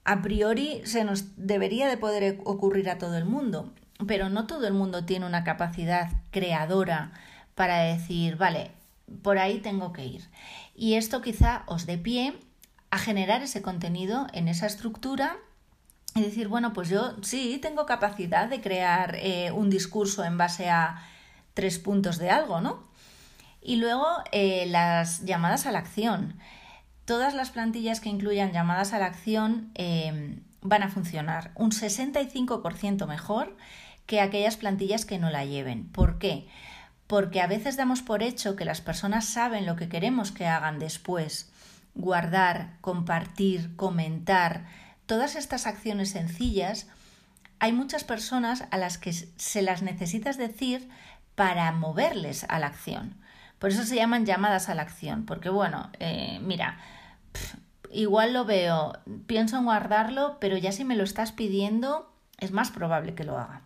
A 0.04 0.22
priori 0.22 0.82
se 0.84 1.04
nos 1.04 1.36
debería 1.36 1.88
de 1.88 1.96
poder 1.96 2.40
ocurrir 2.44 2.90
a 2.90 2.98
todo 2.98 3.16
el 3.16 3.24
mundo, 3.24 3.72
pero 4.08 4.28
no 4.28 4.48
todo 4.48 4.66
el 4.66 4.74
mundo 4.74 5.04
tiene 5.04 5.24
una 5.24 5.44
capacidad 5.44 6.10
creadora 6.32 7.12
para 7.54 7.78
decir, 7.78 8.36
vale, 8.36 8.72
por 9.22 9.38
ahí 9.38 9.60
tengo 9.60 9.92
que 9.92 10.04
ir. 10.04 10.28
Y 10.74 10.94
esto 10.94 11.22
quizá 11.22 11.62
os 11.66 11.86
dé 11.86 11.96
pie 11.96 12.34
a 12.92 12.98
generar 12.98 13.42
ese 13.42 13.62
contenido 13.62 14.26
en 14.34 14.48
esa 14.48 14.66
estructura 14.66 15.38
y 16.14 16.20
decir, 16.20 16.48
bueno, 16.48 16.74
pues 16.74 16.90
yo 16.90 17.16
sí 17.22 17.58
tengo 17.60 17.86
capacidad 17.86 18.48
de 18.48 18.60
crear 18.60 19.14
eh, 19.14 19.50
un 19.50 19.70
discurso 19.70 20.24
en 20.24 20.36
base 20.36 20.68
a 20.68 21.02
tres 21.54 21.78
puntos 21.78 22.18
de 22.18 22.28
algo, 22.28 22.60
¿no? 22.60 22.84
Y 23.62 23.76
luego 23.76 24.06
eh, 24.30 24.66
las 24.66 25.24
llamadas 25.24 25.64
a 25.64 25.72
la 25.72 25.78
acción. 25.78 26.34
Todas 27.06 27.32
las 27.32 27.48
plantillas 27.48 28.00
que 28.00 28.10
incluyan 28.10 28.52
llamadas 28.52 28.92
a 28.92 28.98
la 28.98 29.06
acción 29.06 29.70
em, 29.72 30.42
van 30.60 30.82
a 30.82 30.90
funcionar 30.90 31.52
un 31.54 31.70
65% 31.70 33.06
mejor 33.06 33.56
que 34.04 34.20
aquellas 34.20 34.58
plantillas 34.58 35.06
que 35.06 35.18
no 35.18 35.30
la 35.30 35.46
lleven. 35.46 35.88
¿Por 35.88 36.18
qué? 36.18 36.46
Porque 37.06 37.40
a 37.40 37.46
veces 37.46 37.78
damos 37.78 38.02
por 38.02 38.22
hecho 38.22 38.54
que 38.54 38.66
las 38.66 38.82
personas 38.82 39.24
saben 39.24 39.64
lo 39.64 39.76
que 39.76 39.88
queremos 39.88 40.30
que 40.30 40.46
hagan 40.46 40.78
después 40.78 41.51
guardar, 41.94 42.78
compartir, 42.80 43.76
comentar, 43.76 44.66
todas 45.06 45.36
estas 45.36 45.66
acciones 45.66 46.10
sencillas, 46.10 46.88
hay 47.58 47.72
muchas 47.72 48.04
personas 48.04 48.64
a 48.70 48.78
las 48.78 48.98
que 48.98 49.12
se 49.12 49.62
las 49.62 49.82
necesitas 49.82 50.36
decir 50.36 50.88
para 51.34 51.70
moverles 51.72 52.44
a 52.48 52.58
la 52.58 52.66
acción. 52.68 53.16
Por 53.58 53.70
eso 53.70 53.84
se 53.84 53.96
llaman 53.96 54.26
llamadas 54.26 54.68
a 54.68 54.74
la 54.74 54.82
acción, 54.82 55.24
porque 55.24 55.48
bueno, 55.48 55.90
eh, 56.00 56.40
mira, 56.42 56.78
igual 57.92 58.32
lo 58.32 58.44
veo, 58.44 58.94
pienso 59.26 59.58
en 59.58 59.64
guardarlo, 59.64 60.38
pero 60.40 60.56
ya 60.56 60.72
si 60.72 60.84
me 60.84 60.96
lo 60.96 61.04
estás 61.04 61.30
pidiendo, 61.30 62.12
es 62.38 62.50
más 62.50 62.70
probable 62.70 63.14
que 63.14 63.24
lo 63.24 63.38
haga. 63.38 63.62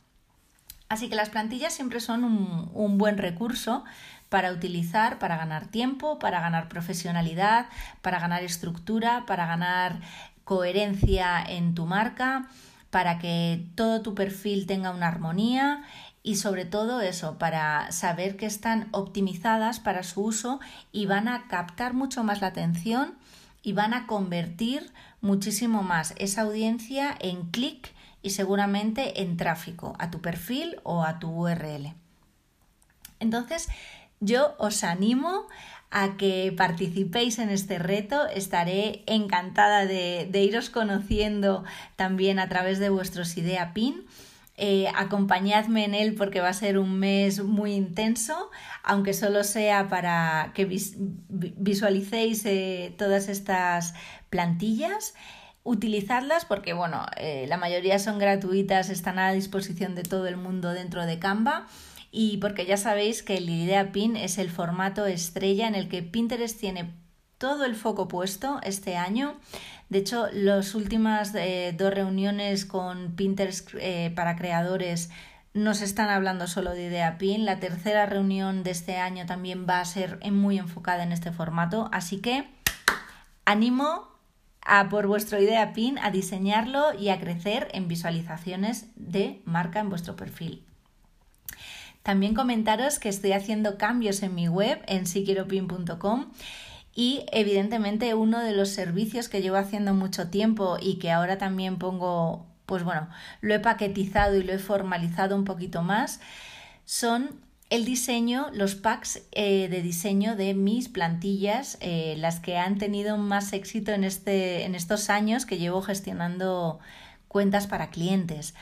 Así 0.88 1.08
que 1.08 1.16
las 1.16 1.30
plantillas 1.30 1.72
siempre 1.72 2.00
son 2.00 2.22
un 2.24 2.98
buen 2.98 3.18
recurso 3.18 3.84
para 4.28 4.52
utilizar, 4.52 5.18
para 5.18 5.36
ganar 5.36 5.66
tiempo, 5.66 6.18
para 6.18 6.40
ganar 6.40 6.68
profesionalidad, 6.68 7.66
para 8.02 8.18
ganar 8.18 8.42
estructura, 8.42 9.24
para 9.26 9.46
ganar 9.46 10.00
coherencia 10.44 11.42
en 11.42 11.74
tu 11.74 11.86
marca, 11.86 12.48
para 12.90 13.18
que 13.18 13.66
todo 13.74 14.02
tu 14.02 14.14
perfil 14.14 14.66
tenga 14.66 14.90
una 14.90 15.08
armonía 15.08 15.82
y 16.22 16.36
sobre 16.36 16.64
todo 16.64 17.00
eso, 17.00 17.38
para 17.38 17.92
saber 17.92 18.36
que 18.36 18.46
están 18.46 18.88
optimizadas 18.90 19.80
para 19.80 20.02
su 20.02 20.22
uso 20.22 20.60
y 20.92 21.06
van 21.06 21.28
a 21.28 21.46
captar 21.46 21.94
mucho 21.94 22.24
más 22.24 22.40
la 22.40 22.48
atención 22.48 23.14
y 23.62 23.72
van 23.72 23.94
a 23.94 24.06
convertir 24.06 24.92
muchísimo 25.20 25.82
más 25.82 26.14
esa 26.18 26.42
audiencia 26.42 27.14
en 27.20 27.46
clic 27.50 27.92
y 28.22 28.30
seguramente 28.30 29.22
en 29.22 29.36
tráfico 29.36 29.94
a 29.98 30.10
tu 30.10 30.20
perfil 30.20 30.80
o 30.82 31.04
a 31.04 31.18
tu 31.18 31.30
URL. 31.30 31.94
Entonces, 33.20 33.68
yo 34.20 34.54
os 34.58 34.84
animo 34.84 35.46
a 35.90 36.16
que 36.16 36.52
participéis 36.56 37.38
en 37.38 37.50
este 37.50 37.78
reto. 37.78 38.26
Estaré 38.26 39.02
encantada 39.06 39.86
de, 39.86 40.28
iros 40.42 40.70
conociendo 40.70 41.64
también 41.96 42.38
a 42.38 42.48
través 42.48 42.78
de 42.78 42.90
vuestros 42.90 43.36
Idea 43.36 43.72
Pin. 43.72 44.04
Eh, 44.58 44.88
acompañadme 44.94 45.84
en 45.84 45.94
él 45.94 46.14
porque 46.14 46.40
va 46.40 46.48
a 46.48 46.54
ser 46.54 46.78
un 46.78 46.98
mes 46.98 47.42
muy 47.42 47.74
intenso, 47.74 48.50
aunque 48.82 49.12
solo 49.12 49.44
sea 49.44 49.88
para 49.88 50.52
que 50.54 50.64
visualicéis 51.28 52.44
eh, 52.46 52.94
todas 52.96 53.28
estas 53.28 53.94
plantillas. 54.30 55.14
Utilizadlas 55.62 56.44
porque, 56.44 56.72
bueno, 56.72 57.04
eh, 57.16 57.44
la 57.48 57.58
mayoría 57.58 57.98
son 57.98 58.18
gratuitas, 58.18 58.88
están 58.88 59.18
a 59.18 59.32
disposición 59.32 59.94
de 59.94 60.04
todo 60.04 60.26
el 60.26 60.36
mundo 60.36 60.72
dentro 60.72 61.04
de 61.06 61.18
Canva 61.18 61.66
y 62.18 62.38
porque 62.38 62.64
ya 62.64 62.78
sabéis 62.78 63.22
que 63.22 63.36
el 63.36 63.50
Idea 63.50 63.92
Pin 63.92 64.16
es 64.16 64.38
el 64.38 64.48
formato 64.48 65.04
estrella 65.04 65.68
en 65.68 65.74
el 65.74 65.90
que 65.90 66.02
Pinterest 66.02 66.58
tiene 66.58 66.94
todo 67.36 67.66
el 67.66 67.76
foco 67.76 68.08
puesto 68.08 68.58
este 68.62 68.96
año. 68.96 69.34
De 69.90 69.98
hecho, 69.98 70.26
las 70.32 70.74
últimas 70.74 71.34
eh, 71.34 71.74
dos 71.76 71.92
reuniones 71.92 72.64
con 72.64 73.14
Pinterest 73.16 73.68
eh, 73.78 74.14
para 74.16 74.34
creadores 74.34 75.10
nos 75.52 75.82
están 75.82 76.08
hablando 76.08 76.46
solo 76.46 76.70
de 76.70 76.86
Idea 76.86 77.18
Pin. 77.18 77.44
La 77.44 77.60
tercera 77.60 78.06
reunión 78.06 78.62
de 78.62 78.70
este 78.70 78.96
año 78.96 79.26
también 79.26 79.66
va 79.68 79.80
a 79.80 79.84
ser 79.84 80.18
muy 80.32 80.58
enfocada 80.58 81.02
en 81.02 81.12
este 81.12 81.32
formato. 81.32 81.90
Así 81.92 82.22
que 82.22 82.48
animo 83.44 84.08
a 84.62 84.88
por 84.88 85.06
vuestro 85.06 85.38
Idea 85.38 85.74
Pin 85.74 85.98
a 85.98 86.10
diseñarlo 86.10 86.94
y 86.98 87.10
a 87.10 87.20
crecer 87.20 87.68
en 87.74 87.88
visualizaciones 87.88 88.86
de 88.96 89.42
marca 89.44 89.80
en 89.80 89.90
vuestro 89.90 90.16
perfil. 90.16 90.66
También 92.06 92.34
comentaros 92.34 93.00
que 93.00 93.08
estoy 93.08 93.32
haciendo 93.32 93.78
cambios 93.78 94.22
en 94.22 94.32
mi 94.32 94.46
web 94.46 94.80
en 94.86 95.08
siquieropin.com 95.08 96.26
y 96.94 97.26
evidentemente 97.32 98.14
uno 98.14 98.38
de 98.38 98.52
los 98.52 98.68
servicios 98.68 99.28
que 99.28 99.42
llevo 99.42 99.56
haciendo 99.56 99.92
mucho 99.92 100.28
tiempo 100.28 100.76
y 100.80 101.00
que 101.00 101.10
ahora 101.10 101.36
también 101.36 101.78
pongo, 101.78 102.46
pues 102.64 102.84
bueno, 102.84 103.08
lo 103.40 103.54
he 103.54 103.58
paquetizado 103.58 104.36
y 104.36 104.44
lo 104.44 104.52
he 104.52 104.60
formalizado 104.60 105.34
un 105.34 105.42
poquito 105.42 105.82
más, 105.82 106.20
son 106.84 107.40
el 107.70 107.84
diseño, 107.84 108.50
los 108.52 108.76
packs 108.76 109.22
eh, 109.32 109.66
de 109.68 109.82
diseño 109.82 110.36
de 110.36 110.54
mis 110.54 110.88
plantillas, 110.88 111.76
eh, 111.80 112.14
las 112.18 112.38
que 112.38 112.56
han 112.56 112.78
tenido 112.78 113.18
más 113.18 113.52
éxito 113.52 113.90
en, 113.90 114.04
este, 114.04 114.64
en 114.64 114.76
estos 114.76 115.10
años 115.10 115.44
que 115.44 115.58
llevo 115.58 115.82
gestionando 115.82 116.78
cuentas 117.26 117.66
para 117.66 117.90
clientes. 117.90 118.54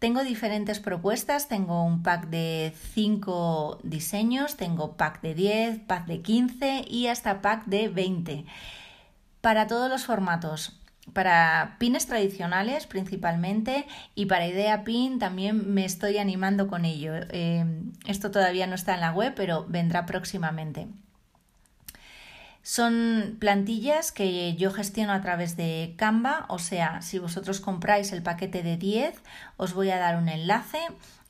Tengo 0.00 0.24
diferentes 0.24 0.80
propuestas, 0.80 1.46
tengo 1.46 1.84
un 1.84 2.02
pack 2.02 2.28
de 2.28 2.72
5 2.94 3.80
diseños, 3.82 4.56
tengo 4.56 4.96
pack 4.96 5.20
de 5.20 5.34
10, 5.34 5.80
pack 5.80 6.06
de 6.06 6.22
15 6.22 6.86
y 6.88 7.08
hasta 7.08 7.42
pack 7.42 7.66
de 7.66 7.90
20. 7.90 8.46
Para 9.42 9.66
todos 9.66 9.90
los 9.90 10.06
formatos, 10.06 10.80
para 11.12 11.76
pines 11.78 12.06
tradicionales 12.06 12.86
principalmente 12.86 13.86
y 14.14 14.24
para 14.24 14.46
idea 14.46 14.84
pin 14.84 15.18
también 15.18 15.74
me 15.74 15.84
estoy 15.84 16.16
animando 16.16 16.66
con 16.66 16.86
ello. 16.86 17.12
Eh, 17.28 17.66
esto 18.06 18.30
todavía 18.30 18.66
no 18.66 18.76
está 18.76 18.94
en 18.94 19.02
la 19.02 19.12
web, 19.12 19.34
pero 19.36 19.66
vendrá 19.68 20.06
próximamente. 20.06 20.88
Son 22.62 23.36
plantillas 23.38 24.12
que 24.12 24.54
yo 24.56 24.70
gestiono 24.70 25.12
a 25.12 25.22
través 25.22 25.56
de 25.56 25.94
Canva, 25.96 26.44
o 26.48 26.58
sea, 26.58 27.00
si 27.00 27.18
vosotros 27.18 27.60
compráis 27.60 28.12
el 28.12 28.22
paquete 28.22 28.62
de 28.62 28.76
10, 28.76 29.14
os 29.56 29.72
voy 29.72 29.90
a 29.90 29.98
dar 29.98 30.16
un 30.16 30.28
enlace 30.28 30.78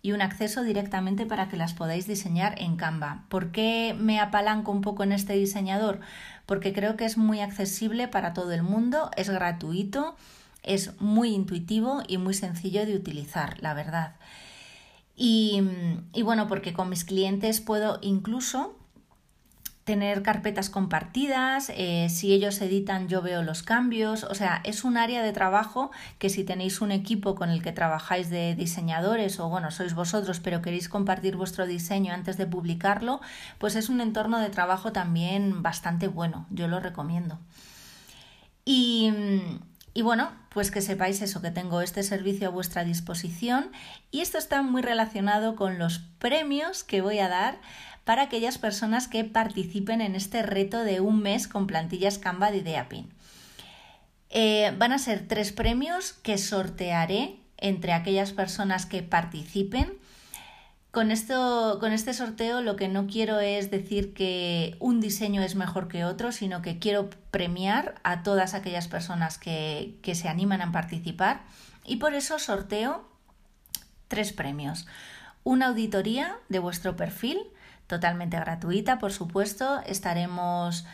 y 0.03 0.13
un 0.13 0.23
acceso 0.23 0.63
directamente 0.63 1.27
para 1.27 1.49
que 1.49 1.57
las 1.57 1.75
podáis 1.75 2.07
diseñar 2.07 2.61
en 2.61 2.77
Canva. 2.77 3.25
¿Por 3.29 3.53
qué 3.53 3.95
me 3.99 4.19
apalanco 4.19 4.73
un 4.73 4.81
poco 4.81 5.05
en 5.05 5.13
este 5.13 5.35
diseñador? 5.35 6.01
Porque 6.47 6.73
creo 6.73 6.97
que 6.97 7.05
es 7.05 7.17
muy 7.17 7.41
accesible 7.41 8.09
para 8.09 8.33
todo 8.33 8.53
el 8.53 8.63
mundo, 8.63 9.11
es 9.17 9.31
gratuito, 9.31 10.17
es 10.65 11.01
muy 11.01 11.35
intuitivo 11.35 12.03
y 12.09 12.19
muy 12.19 12.35
sencillo 12.35 12.85
de 12.87 12.97
utilizar, 12.97 13.63
la 13.63 13.75
verdad. 13.75 14.17
Y, 15.15 15.63
y 16.13 16.23
bueno, 16.23 16.49
porque 16.49 16.73
con 16.73 16.89
mis 16.89 17.05
clientes 17.05 17.61
puedo 17.61 17.99
incluso 18.01 18.80
tener 19.91 20.23
carpetas 20.23 20.71
compartidas, 20.71 21.73
eh, 21.75 22.07
si 22.11 22.33
ellos 22.33 22.61
editan 22.61 23.09
yo 23.09 23.23
veo 23.23 23.43
los 23.43 23.65
cambios, 23.65 24.23
o 24.23 24.37
sea, 24.37 24.61
es 24.63 24.85
un 24.85 24.97
área 24.97 25.21
de 25.21 25.33
trabajo 25.33 25.91
que 26.21 26.29
si 26.29 26.45
tenéis 26.45 26.81
un 26.81 26.93
equipo 26.93 27.35
con 27.35 27.51
el 27.51 27.61
que 27.61 27.73
trabajáis 27.73 28.31
de 28.31 28.55
diseñadores 28.55 29.41
o 29.41 29.49
bueno, 29.49 29.73
sois 29.73 29.95
vosotros 29.95 30.39
pero 30.39 30.63
queréis 30.63 30.89
compartir 30.89 31.35
vuestro 31.35 31.67
diseño 31.67 32.15
antes 32.15 32.37
de 32.37 32.47
publicarlo, 32.47 33.21
pues 33.59 33.75
es 33.75 33.89
un 33.89 34.01
entorno 34.01 34.39
de 34.39 34.51
trabajo 34.51 34.93
también 34.93 35.61
bastante 35.61 36.07
bueno, 36.07 36.47
yo 36.51 36.69
lo 36.69 36.79
recomiendo. 36.79 37.41
Y, 38.65 39.13
y 39.93 40.03
bueno, 40.03 40.31
pues 40.51 40.71
que 40.71 40.83
sepáis 40.83 41.21
eso, 41.21 41.43
que 41.43 41.51
tengo 41.51 41.81
este 41.81 42.05
servicio 42.05 42.47
a 42.47 42.51
vuestra 42.51 42.85
disposición. 42.85 43.73
Y 44.13 44.21
esto 44.21 44.39
está 44.39 44.63
muy 44.63 44.83
relacionado 44.83 45.57
con 45.57 45.81
los 45.81 45.99
premios 46.21 46.85
que 46.85 47.01
voy 47.01 47.19
a 47.19 47.29
dar 47.29 47.59
para 48.05 48.23
aquellas 48.23 48.59
personas 48.59 49.09
que 49.09 49.25
participen 49.25 50.01
en 50.01 50.15
este 50.15 50.43
reto 50.43 50.85
de 50.85 51.01
un 51.01 51.21
mes 51.21 51.49
con 51.49 51.67
plantillas 51.67 52.19
Canva 52.19 52.51
de 52.51 52.59
IdeaPin. 52.59 53.11
Eh, 54.31 54.73
van 54.79 54.93
a 54.93 54.99
ser 54.99 55.27
tres 55.27 55.53
premios 55.53 56.13
que 56.13 56.39
sortearé 56.39 57.37
entre 57.57 57.93
aquellas 57.93 58.33
personas 58.33 58.87
que 58.87 59.03
participen. 59.03 59.93
Con, 60.91 61.13
esto, 61.13 61.79
con 61.79 61.93
este 61.93 62.15
sorteo 62.15 62.63
lo 62.63 62.75
que 62.75 62.89
no 62.89 63.07
quiero 63.07 63.39
es 63.39 63.71
decir 63.71 64.13
que 64.13 64.77
un 64.81 65.01
diseño 65.01 65.43
es 65.43 65.55
mejor 65.55 65.87
que 65.87 66.05
otro, 66.05 66.33
sino 66.33 66.63
que 66.63 66.81
quiero 66.81 67.11
premiar 67.31 67.95
a 68.03 68.25
todas 68.25 68.55
aquellas 68.55 68.89
personas 68.89 69.39
que, 69.39 69.95
que 70.03 70.17
se 70.17 70.29
animan 70.29 70.63
a 70.63 70.73
participar 70.73 71.43
y 71.85 71.97
por 71.97 72.15
eso 72.15 72.39
sorteo 72.39 73.09
tres 74.09 74.33
premios. 74.33 74.87
Una 75.45 75.69
auditoría 75.69 76.37
de 76.49 76.59
vuestro 76.59 76.97
perfil, 76.97 77.39
totalmente 77.91 78.39
gratuita, 78.39 78.99
por 79.01 79.13
supuesto. 79.13 79.83
Estaremos 79.85 80.87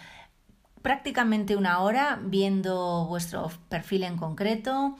prácticamente 0.80 1.54
una 1.54 1.80
hora 1.80 2.18
viendo 2.22 3.06
vuestro 3.06 3.50
perfil 3.68 4.02
en 4.02 4.16
concreto. 4.16 4.96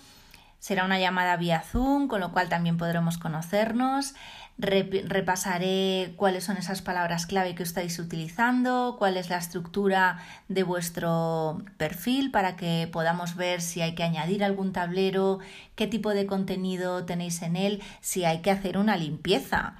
Será 0.58 0.84
una 0.84 0.98
llamada 0.98 1.36
vía 1.36 1.60
Zoom, 1.60 2.06
con 2.06 2.20
lo 2.20 2.32
cual 2.32 2.48
también 2.48 2.76
podremos 2.76 3.16
conocernos. 3.18 4.14
repasaré 4.58 6.14
cuáles 6.16 6.44
son 6.44 6.56
esas 6.56 6.82
palabras 6.82 7.26
clave 7.26 7.54
que 7.54 7.62
estáis 7.62 7.98
utilizando, 7.98 8.96
cuál 8.98 9.16
es 9.16 9.30
la 9.30 9.38
estructura 9.38 10.18
de 10.48 10.62
vuestro 10.62 11.62
perfil 11.78 12.30
para 12.30 12.56
que 12.56 12.88
podamos 12.92 13.36
ver 13.36 13.60
si 13.62 13.80
hay 13.80 13.94
que 13.94 14.02
añadir 14.02 14.44
algún 14.44 14.72
tablero, 14.72 15.38
qué 15.76 15.86
tipo 15.86 16.10
de 16.10 16.26
contenido 16.26 17.04
tenéis 17.06 17.40
en 17.42 17.56
él, 17.56 17.82
si 18.00 18.24
hay 18.24 18.40
que 18.40 18.50
hacer 18.50 18.76
una 18.76 18.96
limpieza. 18.96 19.76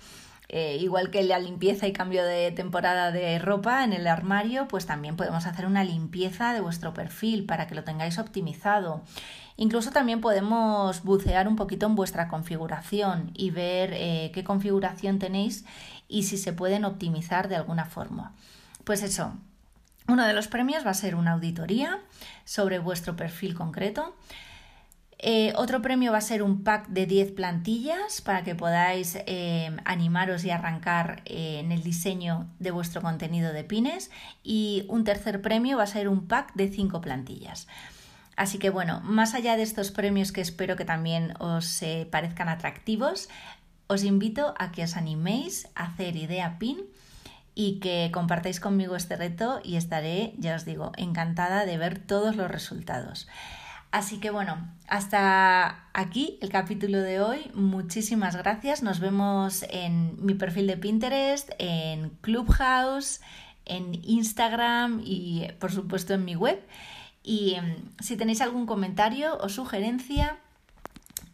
Eh, 0.49 0.76
igual 0.80 1.11
que 1.11 1.24
la 1.24 1.40
limpieza 1.40 1.88
y 1.88 1.92
cambio 1.92 2.24
de 2.24 2.53
temporada 2.53 3.11
de 3.11 3.38
ropa 3.40 3.82
en 3.82 3.92
el 3.92 4.07
armario, 4.07 4.68
pues 4.68 4.86
también 4.86 5.16
podemos 5.16 5.44
hacer 5.47 5.66
una 5.66 5.82
limpieza 5.82 6.53
de 6.53 6.61
vuestro 6.61 6.94
perfil 6.94 7.47
para 7.47 7.66
que 7.66 7.74
lo 7.74 7.82
tengáis 7.82 8.18
optimizado. 8.18 9.03
Incluso 9.57 9.90
también 9.90 10.20
podemos 10.20 11.03
bucear 11.03 11.49
un 11.49 11.57
poquito 11.57 11.86
en 11.86 11.97
vuestra 11.97 12.28
configuración 12.28 13.32
y 13.34 13.51
ver 13.51 13.90
eh, 13.94 14.30
qué 14.32 14.44
configuración 14.44 15.18
tenéis 15.18 15.64
y 16.09 16.24
si 16.24 16.36
se 16.36 16.53
pueden 16.53 16.84
optimizar 16.84 17.49
de 17.49 17.57
alguna 17.57 17.86
forma. 17.86 18.32
Pues 18.84 19.03
eso, 19.03 19.32
uno 20.07 20.24
de 20.26 20.32
los 20.32 20.47
premios 20.47 20.86
va 20.86 20.90
a 20.90 20.94
ser 20.94 21.16
una 21.16 21.32
auditoría 21.32 21.99
sobre 22.44 22.78
vuestro 22.78 23.16
perfil 23.16 23.55
concreto. 23.55 24.14
Eh, 25.18 25.54
otro 25.56 25.80
premio 25.80 26.12
va 26.12 26.18
a 26.18 26.22
ser 26.22 26.42
un 26.42 26.62
pack 26.62 26.88
de 26.88 27.06
10 27.06 27.32
plantillas 27.32 28.20
para 28.20 28.44
que 28.44 28.54
podáis 28.54 29.16
eh, 29.26 29.74
animaros 29.84 30.44
y 30.44 30.50
arrancar 30.50 31.22
eh, 31.24 31.60
en 31.60 31.72
el 31.72 31.82
diseño 31.82 32.46
de 32.58 32.70
vuestro 32.70 33.00
contenido 33.00 33.52
de 33.52 33.64
pines. 33.64 34.10
Y 34.42 34.84
un 34.88 35.04
tercer 35.04 35.40
premio 35.40 35.78
va 35.78 35.84
a 35.84 35.88
ser 35.88 36.08
un 36.08 36.26
pack 36.26 36.54
de 36.54 36.68
5 36.68 37.00
plantillas. 37.00 37.66
Así 38.36 38.58
que 38.58 38.68
bueno, 38.68 39.00
más 39.02 39.32
allá 39.32 39.56
de 39.56 39.62
estos 39.62 39.90
premios 39.90 40.30
que 40.30 40.42
espero 40.42 40.76
que 40.76 40.84
también 40.84 41.32
os 41.38 41.82
parezcan 42.10 42.50
atractivos, 42.50 43.30
os 43.86 44.04
invito 44.04 44.54
a 44.58 44.72
que 44.72 44.84
os 44.84 44.96
animéis 44.96 45.68
a 45.74 45.84
hacer 45.84 46.16
idea 46.16 46.58
pin 46.58 46.84
y 47.54 47.80
que 47.80 48.10
compartáis 48.12 48.60
conmigo 48.60 48.94
este 48.94 49.16
reto 49.16 49.60
y 49.64 49.76
estaré, 49.76 50.34
ya 50.36 50.54
os 50.54 50.66
digo, 50.66 50.92
encantada 50.98 51.64
de 51.64 51.78
ver 51.78 51.98
todos 51.98 52.36
los 52.36 52.50
resultados. 52.50 53.26
Así 53.97 54.18
que 54.18 54.28
bueno, 54.28 54.59
hasta 54.88 55.88
aquí 55.94 56.38
el 56.42 56.51
capítulo 56.51 57.01
de 57.01 57.22
hoy. 57.22 57.51
Muchísimas 57.55 58.36
gracias. 58.36 58.82
Nos 58.82 59.01
vemos 59.01 59.64
en 59.70 60.22
mi 60.22 60.34
perfil 60.34 60.66
de 60.66 60.76
Pinterest, 60.76 61.49
en 61.59 62.11
Clubhouse, 62.20 63.22
en 63.64 63.94
Instagram 64.05 65.01
y 65.03 65.49
por 65.61 65.72
supuesto 65.72 66.12
en 66.12 66.26
mi 66.26 66.36
web. 66.36 66.62
Y 67.22 67.55
em, 67.55 67.76
si 67.99 68.18
tenéis 68.18 68.42
algún 68.42 68.66
comentario 68.66 69.38
o 69.38 69.49
sugerencia, 69.49 70.36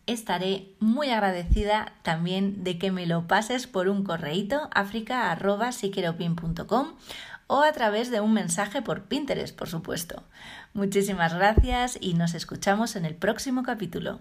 estaré 0.07 0.69
muy 0.79 1.11
agradecida 1.11 1.95
también 2.03 2.63
de 2.63 2.79
que 2.79 2.93
me 2.93 3.07
lo 3.07 3.27
pases 3.27 3.67
por 3.67 3.89
un 3.89 4.05
correíto 4.05 4.71
africa.siqueropin.com 4.73 6.93
o 7.49 7.63
a 7.63 7.73
través 7.73 8.11
de 8.11 8.21
un 8.21 8.33
mensaje 8.33 8.83
por 8.83 9.03
Pinterest, 9.03 9.57
por 9.57 9.69
supuesto. 9.69 10.23
Muchísimas 10.75 11.35
gracias 11.35 11.99
y 12.01 12.14
nos 12.14 12.35
escuchamos 12.35 12.97
en 12.97 13.05
el 13.05 13.14
próximo 13.14 13.62
capítulo. 13.62 14.20